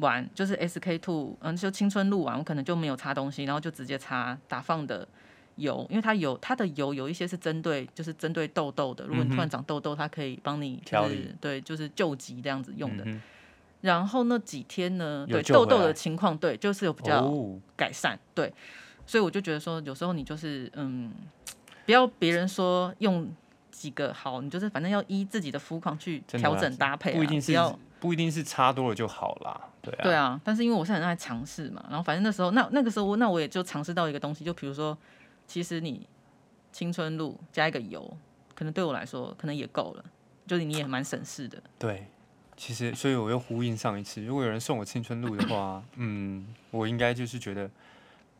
[0.00, 5.06] 完，就是 SK two，嗯，就青春露完，我可能就没有擦东西，然后就直接擦打放的
[5.56, 13.04] 油，因为它有它的油有一些是针对就是针对痘痘的，如果你突然长痘痘，它可以帮你就是调对就是救急这样子用的。
[13.06, 13.20] 嗯
[13.82, 18.52] 然后那几天呢，对痘痘的情况，对，就是有比，较哦，改善，对，
[19.06, 21.10] 所以我就觉得说，有时候你就是嗯，
[21.86, 23.26] 不要别人说用
[23.70, 30.40] 几个好，你就是反正要依自己的肤况去调整搭配、啊，不一定是要不一定是差多了就好啦，对啊，对啊。
[30.42, 34.96] 但是因为我是很爱尝试嘛，然后反正那时候那那个时候我那我也就尝试到一个东西，就比如说，
[35.46, 36.06] 其实你
[36.72, 38.16] 青春露加一个油，
[38.54, 40.04] 可能对我来说可能也够了，
[40.46, 41.62] 就是你也蛮省事的。
[41.78, 42.06] 对，
[42.56, 47.70] 其实所以我又呼应上一次，如果有人送我青春露的话， 嗯，我应该就是觉得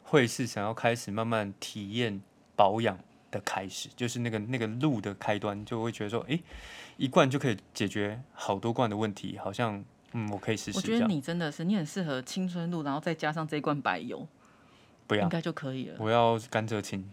[0.02, 2.20] 会是想要开始慢慢体验
[2.56, 2.98] 保养
[3.30, 6.42] 的开始，就是那个那个路的开端，就会觉得说，诶，
[6.96, 10.78] 一罐就可以解决好多罐的问题，好像嗯，我可以试试。
[10.78, 14.26] 我觉得你真的是你很适合青春露，然后再加上这一罐白油，
[15.06, 15.96] 不要，应该就可以了。
[15.98, 17.08] 我要甘蔗青。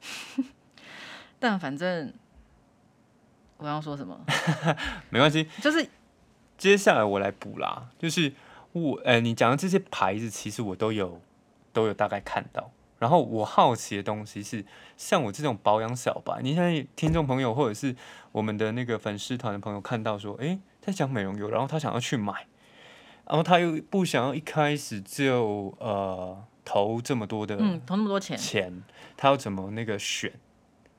[1.40, 2.12] 但反正
[3.56, 4.20] 我要说什么，
[5.10, 5.88] 没关系，就是
[6.56, 8.32] 接下来我来补啦，就是
[8.72, 11.20] 我，呃，你讲的这些牌子，其实我都有
[11.72, 12.70] 都有大概看到。
[12.98, 14.64] 然后我好奇的东西是，
[14.96, 17.94] 像我这种保养小白，你现在听众朋友或者是
[18.32, 22.46] 我们的那个粉丝团的朋友看到说，诶，他讲美容油，然后他想要去买，
[23.26, 28.82] 然后他又不想要一开始就呃投这么多的嗯，投那么多钱，钱，
[29.16, 30.32] 他要怎么那个选？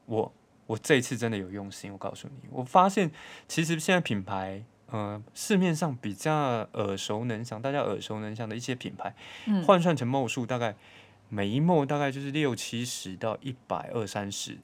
[0.05, 0.33] 我
[0.67, 3.11] 我这一次真的有用心，我告诉你，我发现
[3.47, 6.33] 其实现在品牌，呃，市面上比较
[6.73, 9.13] 耳熟能详，大家耳熟能详的一些品牌，
[9.47, 10.75] 嗯换算成墨数大概
[11.29, 14.57] 每一墨大概就是六七十到一百二三十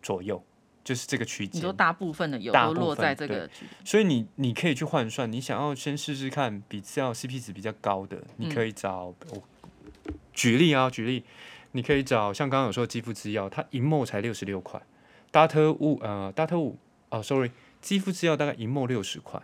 [0.00, 0.42] 左右，
[0.82, 1.76] 就是这个区间你说间。
[1.76, 9.42] 大部分的有都落在这个区所以你你可以去换算，你想要先试试看比较 CP 值比较高的，你可以找我
[10.32, 11.24] 举例啊，举例，
[11.72, 14.80] 你可以找像刚刚有说肌肤之钥，它一墨才六十六块，
[15.30, 17.50] 达特雾呃达特雾哦，sorry，
[17.80, 19.42] 肌肤之钥大概一墨六十块，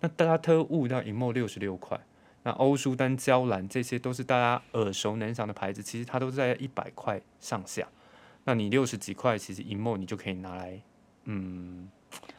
[0.00, 1.98] 那达特雾大概一墨六十六块，
[2.42, 7.86] 那欧舒丹、娇兰这些都是大家耳熟能详的牌子，其实它都是在一百块上下，
[8.44, 10.80] 那你六十几块，其实一墨你就可以拿来，
[11.24, 11.90] 嗯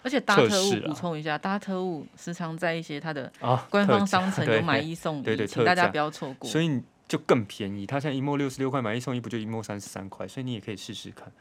[0.04, 6.50] 而且搭特务补充一下，搭特务时常在一些它的啊，官方商城有买一送一对对一，请大家不要错过。
[6.50, 7.86] 所以你就更便宜。
[7.86, 10.28] 它现在一墨六十六块，买一送一不就一墨三十三块？
[10.28, 11.32] 所以你也可以试试看。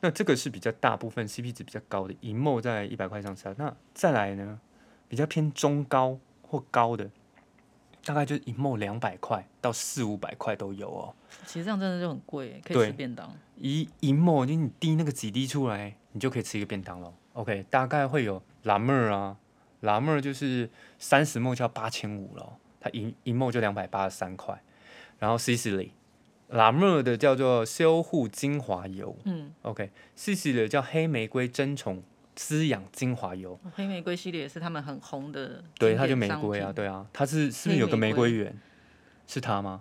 [0.00, 3.54] 那这个是比较大部分 CP 值比较高的，一墨在一百块上下。
[3.56, 4.60] 那再来呢，
[5.08, 7.08] 比较偏中高或高的，
[8.04, 11.14] 大概就是一墨两百块到四五百块都有哦。
[11.46, 13.32] 其实这样真的就很贵，可以吃便当。
[13.56, 17.12] 一一墨，就你滴那个几滴出来，你就可以吃一个便当了。
[17.34, 19.36] OK，大概会有拉妹儿啊，
[19.80, 24.60] 拉妹儿就是三十墨就要八千五了，它一一墨就两百八十三块。
[25.18, 25.90] 然后 Sicily
[26.48, 32.02] 拉妹儿的叫做修护精华油嗯，，OK，Sicily 的叫黑玫瑰珍宠
[32.42, 36.72] 滋养精华油，黑玫瑰系列也是他们很红的，对，它就玫瑰啊，。
[36.72, 38.52] 对啊，它是是不是有个玫瑰园？
[39.28, 39.80] 是它吗？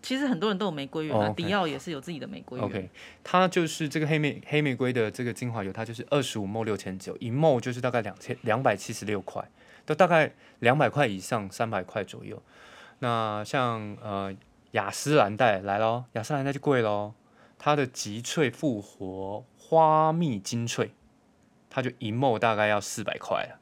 [0.00, 2.66] 其实很多人都有玫瑰园啊，迪奥也是有自己的玫瑰园。
[2.66, 2.88] OK，
[3.22, 9.46] 它就是这个黑玫黑玫瑰的这个精华油，它就是二十五沫六千九，一沫就是大概两千两百七十六块，
[9.84, 12.42] 都大概两百块以上，三百块左右。
[13.00, 14.34] 那像呃
[14.70, 17.14] 雅诗兰黛来咯，雅诗兰黛就贵咯，
[17.58, 20.92] 它的极萃复活花蜜精粹，
[21.80, 23.60] 它就一沫大概要四百块了，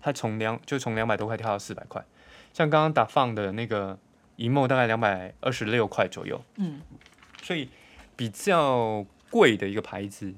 [0.00, 2.04] 它从两就从两百多块跳到四百块。
[2.52, 3.98] 像刚刚打放的那个
[4.36, 6.80] 一沫大概两百二十六块左右，嗯，
[7.42, 7.68] 所以
[8.14, 10.32] 比较贵的一个牌子，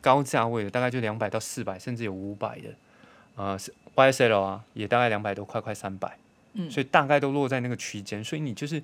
[0.00, 2.68] 高价位的大概就两百到四百，甚至有五百的，
[3.34, 3.58] 呃
[3.96, 6.16] ，YSL 啊，也大概两百多块，快三百，
[6.52, 8.22] 嗯所以大概都落在那个区间。
[8.22, 8.82] 所以你就是，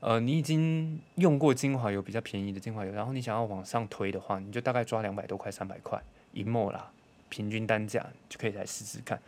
[0.00, 6.90] 呃，你已经用过精华油比较便宜的精华油，然后你想要往上推的话，你就大概抓两百多块、三百块一墨啦，
[7.28, 9.20] 平均单价就可以来试试看。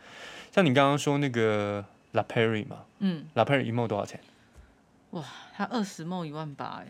[0.51, 4.19] 像你刚刚说那个 La Prairie 嘛嗯，，La Prairie 一墨多少钱？
[5.11, 5.23] 哇
[5.53, 6.87] 它二十梦一万八，哎，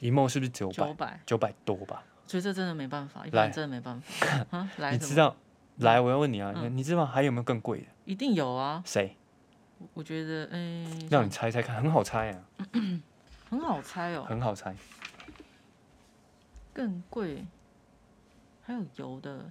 [0.00, 0.74] 一梦是不是九百？
[0.74, 2.02] 九百，九百多吧？
[2.26, 4.70] 所以这真的没办法，一般人真的没办法 啊。
[4.78, 5.36] 来，你知道？
[5.78, 7.86] 来，我要问你啊，嗯你知道还有没有更贵的？
[8.04, 8.82] 一定有啊。
[8.86, 9.16] 谁？
[9.94, 12.44] 我觉得，哎，让你猜猜看，很好猜啊，
[13.50, 14.74] 很好猜哦，很好猜。
[16.72, 17.44] 更贵，
[18.62, 19.50] 还有油的，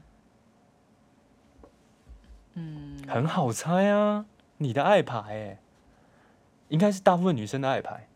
[2.55, 4.25] 嗯，很好猜啊，
[4.57, 5.59] 你的爱牌哎，
[6.69, 8.07] 应该是大部分女生的爱牌。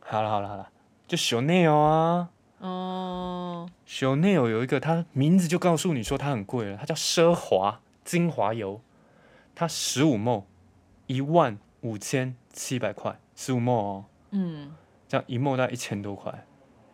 [0.00, 0.70] 好了好了好了，
[1.06, 2.30] 就 Chanel 啊。
[2.58, 8.80] 哦，，Chanel 有一个，它名字就告诉你说它很贵了，它叫奢华精华油，
[9.54, 10.44] 它十五 ml
[11.06, 14.74] 一万五千七百块，十五 ml 哦，嗯，
[15.06, 16.46] 这样一 ml 大概一千多块，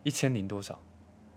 [0.03, 0.77] 一千零多少？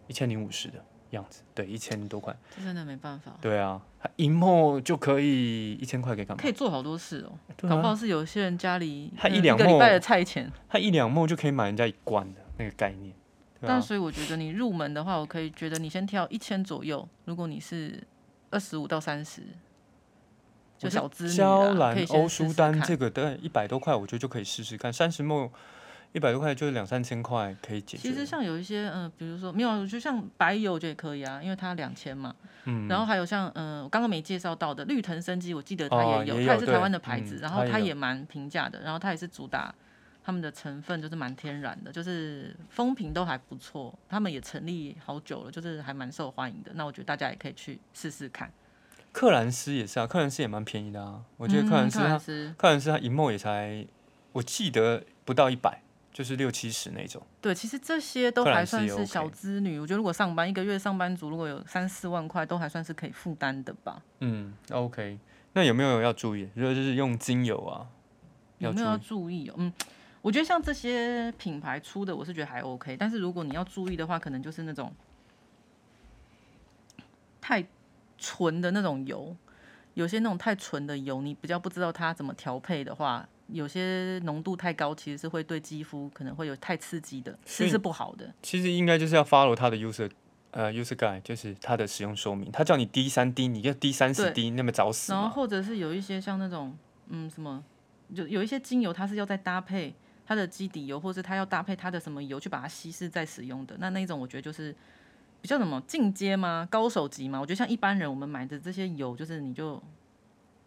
[0.08, 2.36] 一千零五十的样子，对，一千多块。
[2.56, 6.48] 这真的没办法，对啊，它一 ml 就可以一千块，可以干嘛可？
[6.48, 7.38] 以做好多事哦。
[7.68, 13.14] 搞不好是有些人家里他嗯一两墨个礼拜的菜钱，他一两 ml 就可以买人家一罐的那个概念。
[13.60, 18.02] 啊，但所以我觉得你入门的话，我可以觉得你先挑一千左右，如果你是
[18.50, 19.42] 二十五到三十，
[20.78, 24.92] 就小资女娇兰欧舒丹这个大概一百多块，我觉得就可以试试看。
[24.92, 25.50] 三十 ml
[26.16, 28.08] 一百多块就是两三千块可以解决。
[28.08, 32.34] 其实像有一些，嗯、比如说没有啊，就像白油，我觉得也可以啊，因为它两千嘛。
[32.64, 39.74] 嗯，然后还有像，嗯、我刚刚没介绍到的绿藤生机，我记得它也有，哦也有它也是台湾的牌子，嗯然后它也蛮平价的，然后它也是主打
[40.24, 46.72] 他们的成分就是蛮天然的，就是风评都还不错，他们也成立好久了，就是还蛮受欢迎的。
[46.76, 48.50] 那我觉得大家也可以去试试看。
[49.12, 51.20] 克兰斯也是啊，克兰斯也蛮便宜的啊。
[51.36, 53.86] 我觉得克兰斯嗯克它兰斯克兰斯它一墨也才，
[54.32, 55.82] 我记得不到一百，
[56.16, 57.22] 就是六七十那种。
[57.42, 59.78] 对，其实这些都还算是小资女。
[59.78, 64.02] 我觉得如果上班一个月上班族如果有三四万块，都还算是可以负担的吧。
[64.20, 65.18] 嗯，OK。
[65.52, 66.48] 那有没有要注意？
[66.54, 67.84] 如果就是用精油啊，
[68.56, 69.54] 有没有要注意注意哦？
[69.58, 69.70] 嗯，
[70.22, 72.96] 我觉得像这些品牌出的，我是觉得还 OK。
[72.96, 74.90] 但是如果你要注意的话，可能就是那种
[77.42, 77.62] 太
[78.16, 79.36] 纯的那种油，
[79.92, 88.32] 有些那种太纯的油，你比较不知道它怎么调配的话，有些浓度太高，其实是会对肌肤可能会有太刺激的，是是不好的。
[88.42, 90.10] 其实应该就是要 follow 它的 user
[90.50, 92.50] 呃 user guide，就是它的使用说明。
[92.50, 95.28] 它叫你滴三滴，你就滴三十滴，那么找死然后？
[95.28, 96.76] 或者是有一些像那种
[97.08, 97.62] 嗯什么，
[98.08, 99.94] 有有一些精油它是要再搭配
[100.26, 103.76] 它的基底油，或是它要搭配它的什么油去把它稀释再使用的。
[103.78, 104.74] 那那一种我觉得就是
[105.40, 106.66] 比较什么进阶吗？
[106.68, 107.40] 高手级吗？
[107.40, 109.80] 我觉得像一般人我们买的这些油，就是你就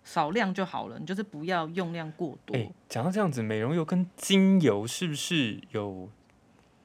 [0.04, 2.56] 少量就好了，你就是不要用量过多。
[2.56, 6.10] 哎、讲到这样子，美容油跟精油是不是有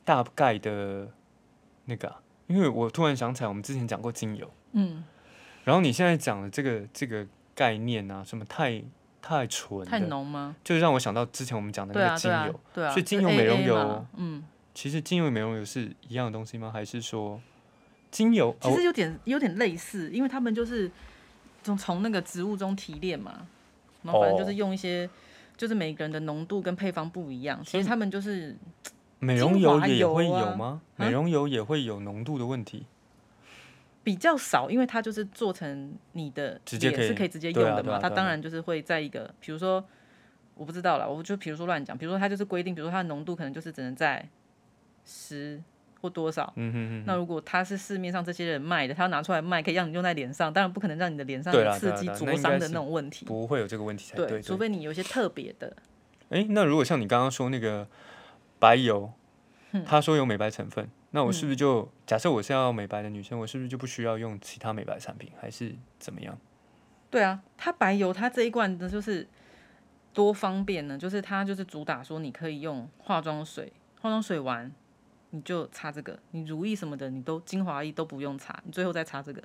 [0.04, 1.08] 大概的
[1.86, 2.20] 那个、啊？
[2.46, 5.02] 因为我突然想起来，我们之前讲过精油，嗯，
[5.64, 8.82] 然后你现在讲的这个这个概念啊，什么太
[9.22, 10.54] 太纯太，浓吗？
[10.62, 12.38] 就让我想到之前我们讲的那个精油。
[12.38, 12.90] 对啊，对啊。
[12.90, 14.44] 所以精油美容油嗯，
[14.74, 16.70] 其实精油美容油是一样的东西吗？
[16.70, 17.40] 还是说
[18.10, 18.50] 精油？
[18.50, 20.90] 哦其实有点有点类似，因为他们就是
[21.64, 23.46] 从从那个植物中提炼嘛，
[24.02, 25.08] 然后反正就是用一些，
[25.56, 28.54] 就是每个人的浓度跟配方不一样，其实他们就是
[29.18, 30.82] 美容油也会有吗？
[30.96, 32.84] 啊美容油也会有浓度的问题。
[34.02, 39.82] 比较少，因为它就是做成你的直接可以脸是可以直接用的嘛，它当然就是会在一个，比如说
[40.54, 44.28] 我不知道了，我就比如说乱讲，比如说它就是规定，比如说它的浓度可能就是只能在
[45.06, 45.58] 十
[46.04, 46.52] 或多少。
[46.56, 47.04] 嗯哼哼。
[47.06, 53.24] 那如果它是市面上这些人卖的，他要拿出来卖，可以让你用在脸上，当然不可能让你的脸上有刺激灼伤的那种问题。
[53.24, 54.26] 不会有这个问题才对。
[54.26, 55.74] 对，除非你有一些特别的，
[56.28, 57.88] 哎、那如果像你刚刚说那个
[58.58, 59.10] 白油，
[59.86, 66.38] 他说有美白成分，那我是不是就、假设我是要美白的女生，我是不是就不需要用其他美白产品，还是怎么样？
[67.10, 69.26] 对啊，它白油它这一罐的就是
[70.12, 74.70] 多方便呢，就是它就是主打说你可以用化妆水，化妆水完
[75.34, 79.42] 你就擦这个，你乳液什么的你都精华液都不用擦，你最后再擦这个。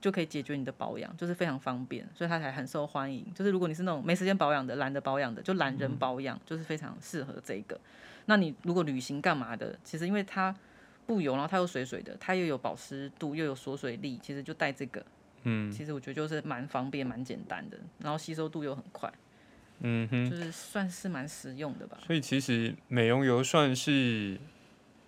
[0.00, 3.24] 就可以解决你的保养，就是非常方便，所以它才很受欢迎。
[3.34, 7.80] 就是如果你是那种没时间保养的、懒得保养的，就懒人保养，就是非常适合这个。
[8.26, 10.54] 那你如果旅行干嘛的，其实因为它
[11.06, 15.02] 不油，然后它又水水的，它又有保湿度，又有锁水力，其实就带这个，
[15.44, 19.10] 嗯其实我觉得就是蛮方便、蛮简单的，然后吸收度又很快，
[19.80, 21.96] 嗯哼，就是算是蛮实用的吧。
[22.06, 24.38] 所以其实美容油算是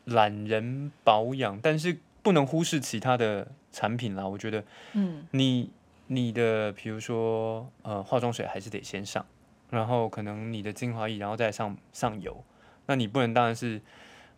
[0.06, 4.26] 懒人保养，但是不能忽视其他的产品啦。
[4.26, 5.70] 我觉得嗯，你
[6.08, 9.24] 你的比如说呃化妆水还是得先上，
[9.70, 12.42] 然后可能你的精华液，然后再上上油。
[12.86, 13.80] 那你不能当然是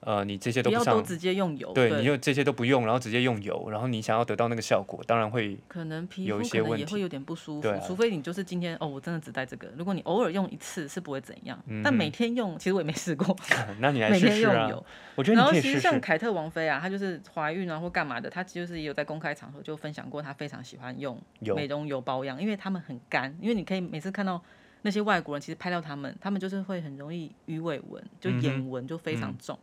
[0.01, 9.69] 呃你这些都不要都直接用油，对，你就这些都不用，然后直接用油，然后你想要得到那个效果，当然会可能皮肤可能也会有点不舒服，啊除非你就是今天哦，我真的只带这个。
[9.77, 13.37] 如果你偶尔用一次是不会怎样，嗯但每天用，其实我也没试过，
[13.81, 14.87] 那你来每试试啊天用油。。
[15.17, 15.75] 我觉得然后你可以试试。
[15.75, 24.41] 其实像凯特王妃啊，她就是怀孕啊或干嘛的，她就是也有在公开场合就分享过，她非常喜欢用美容油保养，因为他们很干，因为你可以每次看到
[24.83, 29.59] 那些外国人，其实拍到他们，他们就是会很容易鱼尾纹，就眼纹就非常重。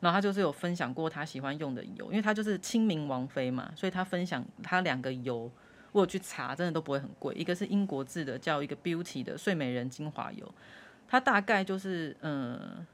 [0.00, 5.50] 然后他就是有分享过他喜欢用的油，因为他就是清明王妃嘛，所以他分享他两个油，
[5.92, 7.34] 我有去查，真的都不会很贵。
[7.34, 10.54] 一个是英国制的，叫一个 Beauty 的睡美人精华油，
[11.08, 12.86] 它大概就是嗯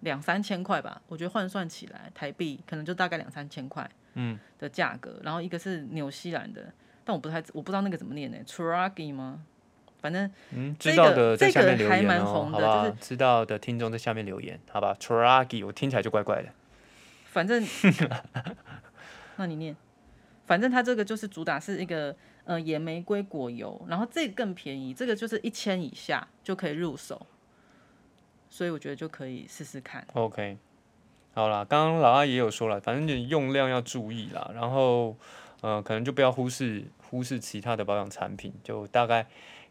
[0.00, 5.18] 两三千块吧，我觉得换算起来台币可能就大概两三千块，嗯的价格。
[5.24, 6.70] 然后一个是纽西兰的，
[7.04, 9.42] 但我不太我不知道那个怎么念呢 t r a g i 吗？
[10.00, 12.88] 反正嗯，知道的在下面留言哦，蛮红的好吧？
[12.88, 16.48] 就是知道的听众在下面留言，好吧 t r a g i 我听起来就怪怪的。
[17.30, 17.62] 反正，
[19.36, 19.76] 那你念，
[20.46, 27.26] 反正它这个就是主打是一个呃野玫瑰果油，然后这个更便宜，这个就是一千以下就可以入手，
[28.48, 30.04] 所以我觉得就可以试试看。
[30.14, 30.56] OK，
[31.34, 35.14] 好啦，刚刚老阿也有说了，反正你用量要注意啦，然后
[35.60, 39.26] 呃，可能就不要忽视忽视其他的保养产品，就大概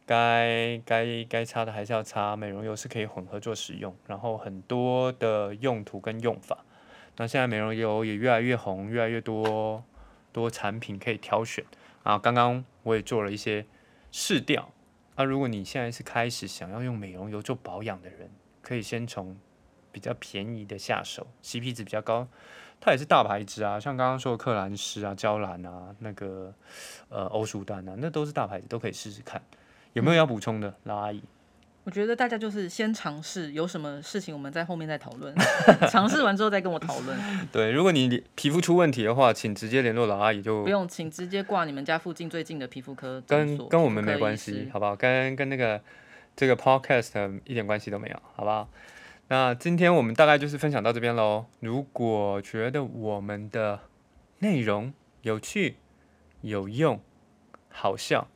[0.08, 6.64] 该该该擦的还是要擦，美容油是可以混合做使用，然后很多的用途跟用法。
[7.18, 9.84] 那现在美容油也越来越红，越来越多
[10.32, 11.66] 多产品可以挑选
[12.03, 12.18] 啊。
[12.18, 13.66] 刚刚我也做了一些
[14.12, 14.72] 试调，
[15.18, 18.32] 那、如果你现在是开始想要用美容油做保养的人，
[18.62, 19.36] 可以先从
[19.91, 22.28] 比较便宜的下手，CP 值比较高，
[22.80, 26.53] 它也是大牌子啊，像刚刚说的克兰诗啊、娇兰啊、那个
[27.10, 29.41] 呃欧舒丹啊，那都是大牌子，都可以试试看。
[29.97, 31.21] 有没有要补充的，老阿姨？
[31.83, 35.33] 我觉得大家就是先尝试，有什么事情我们在后面再讨论，
[35.89, 37.17] 尝试完之后再跟我讨论，
[37.51, 44.95] 对，如果你皮肤出问题的话，请直接联络老阿姨就不用，请直接挂你们家附近最近的皮肤科跟跟我们没关系，好不好？
[44.95, 45.81] 跟跟那个
[46.35, 48.69] 这个 podcast 一点关系都没有，好不好？
[49.29, 51.45] 那今天我们大概就是分享到这边喽。
[51.61, 53.79] 如果觉得我们的
[54.39, 55.77] 内容有趣、
[56.41, 57.01] 有用、
[57.69, 58.27] 好笑，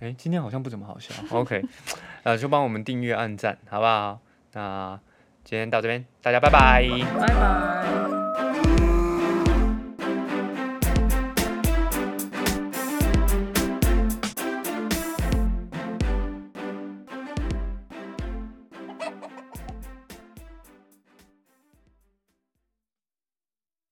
[0.00, 1.14] 哎，今天好像不怎么好笑。
[1.30, 1.64] OK，
[2.24, 4.20] 呃，就帮我们订阅、按赞，好不好？
[4.52, 4.98] 那
[5.44, 6.86] 今天到这边，大家拜拜。
[7.20, 8.13] 拜拜。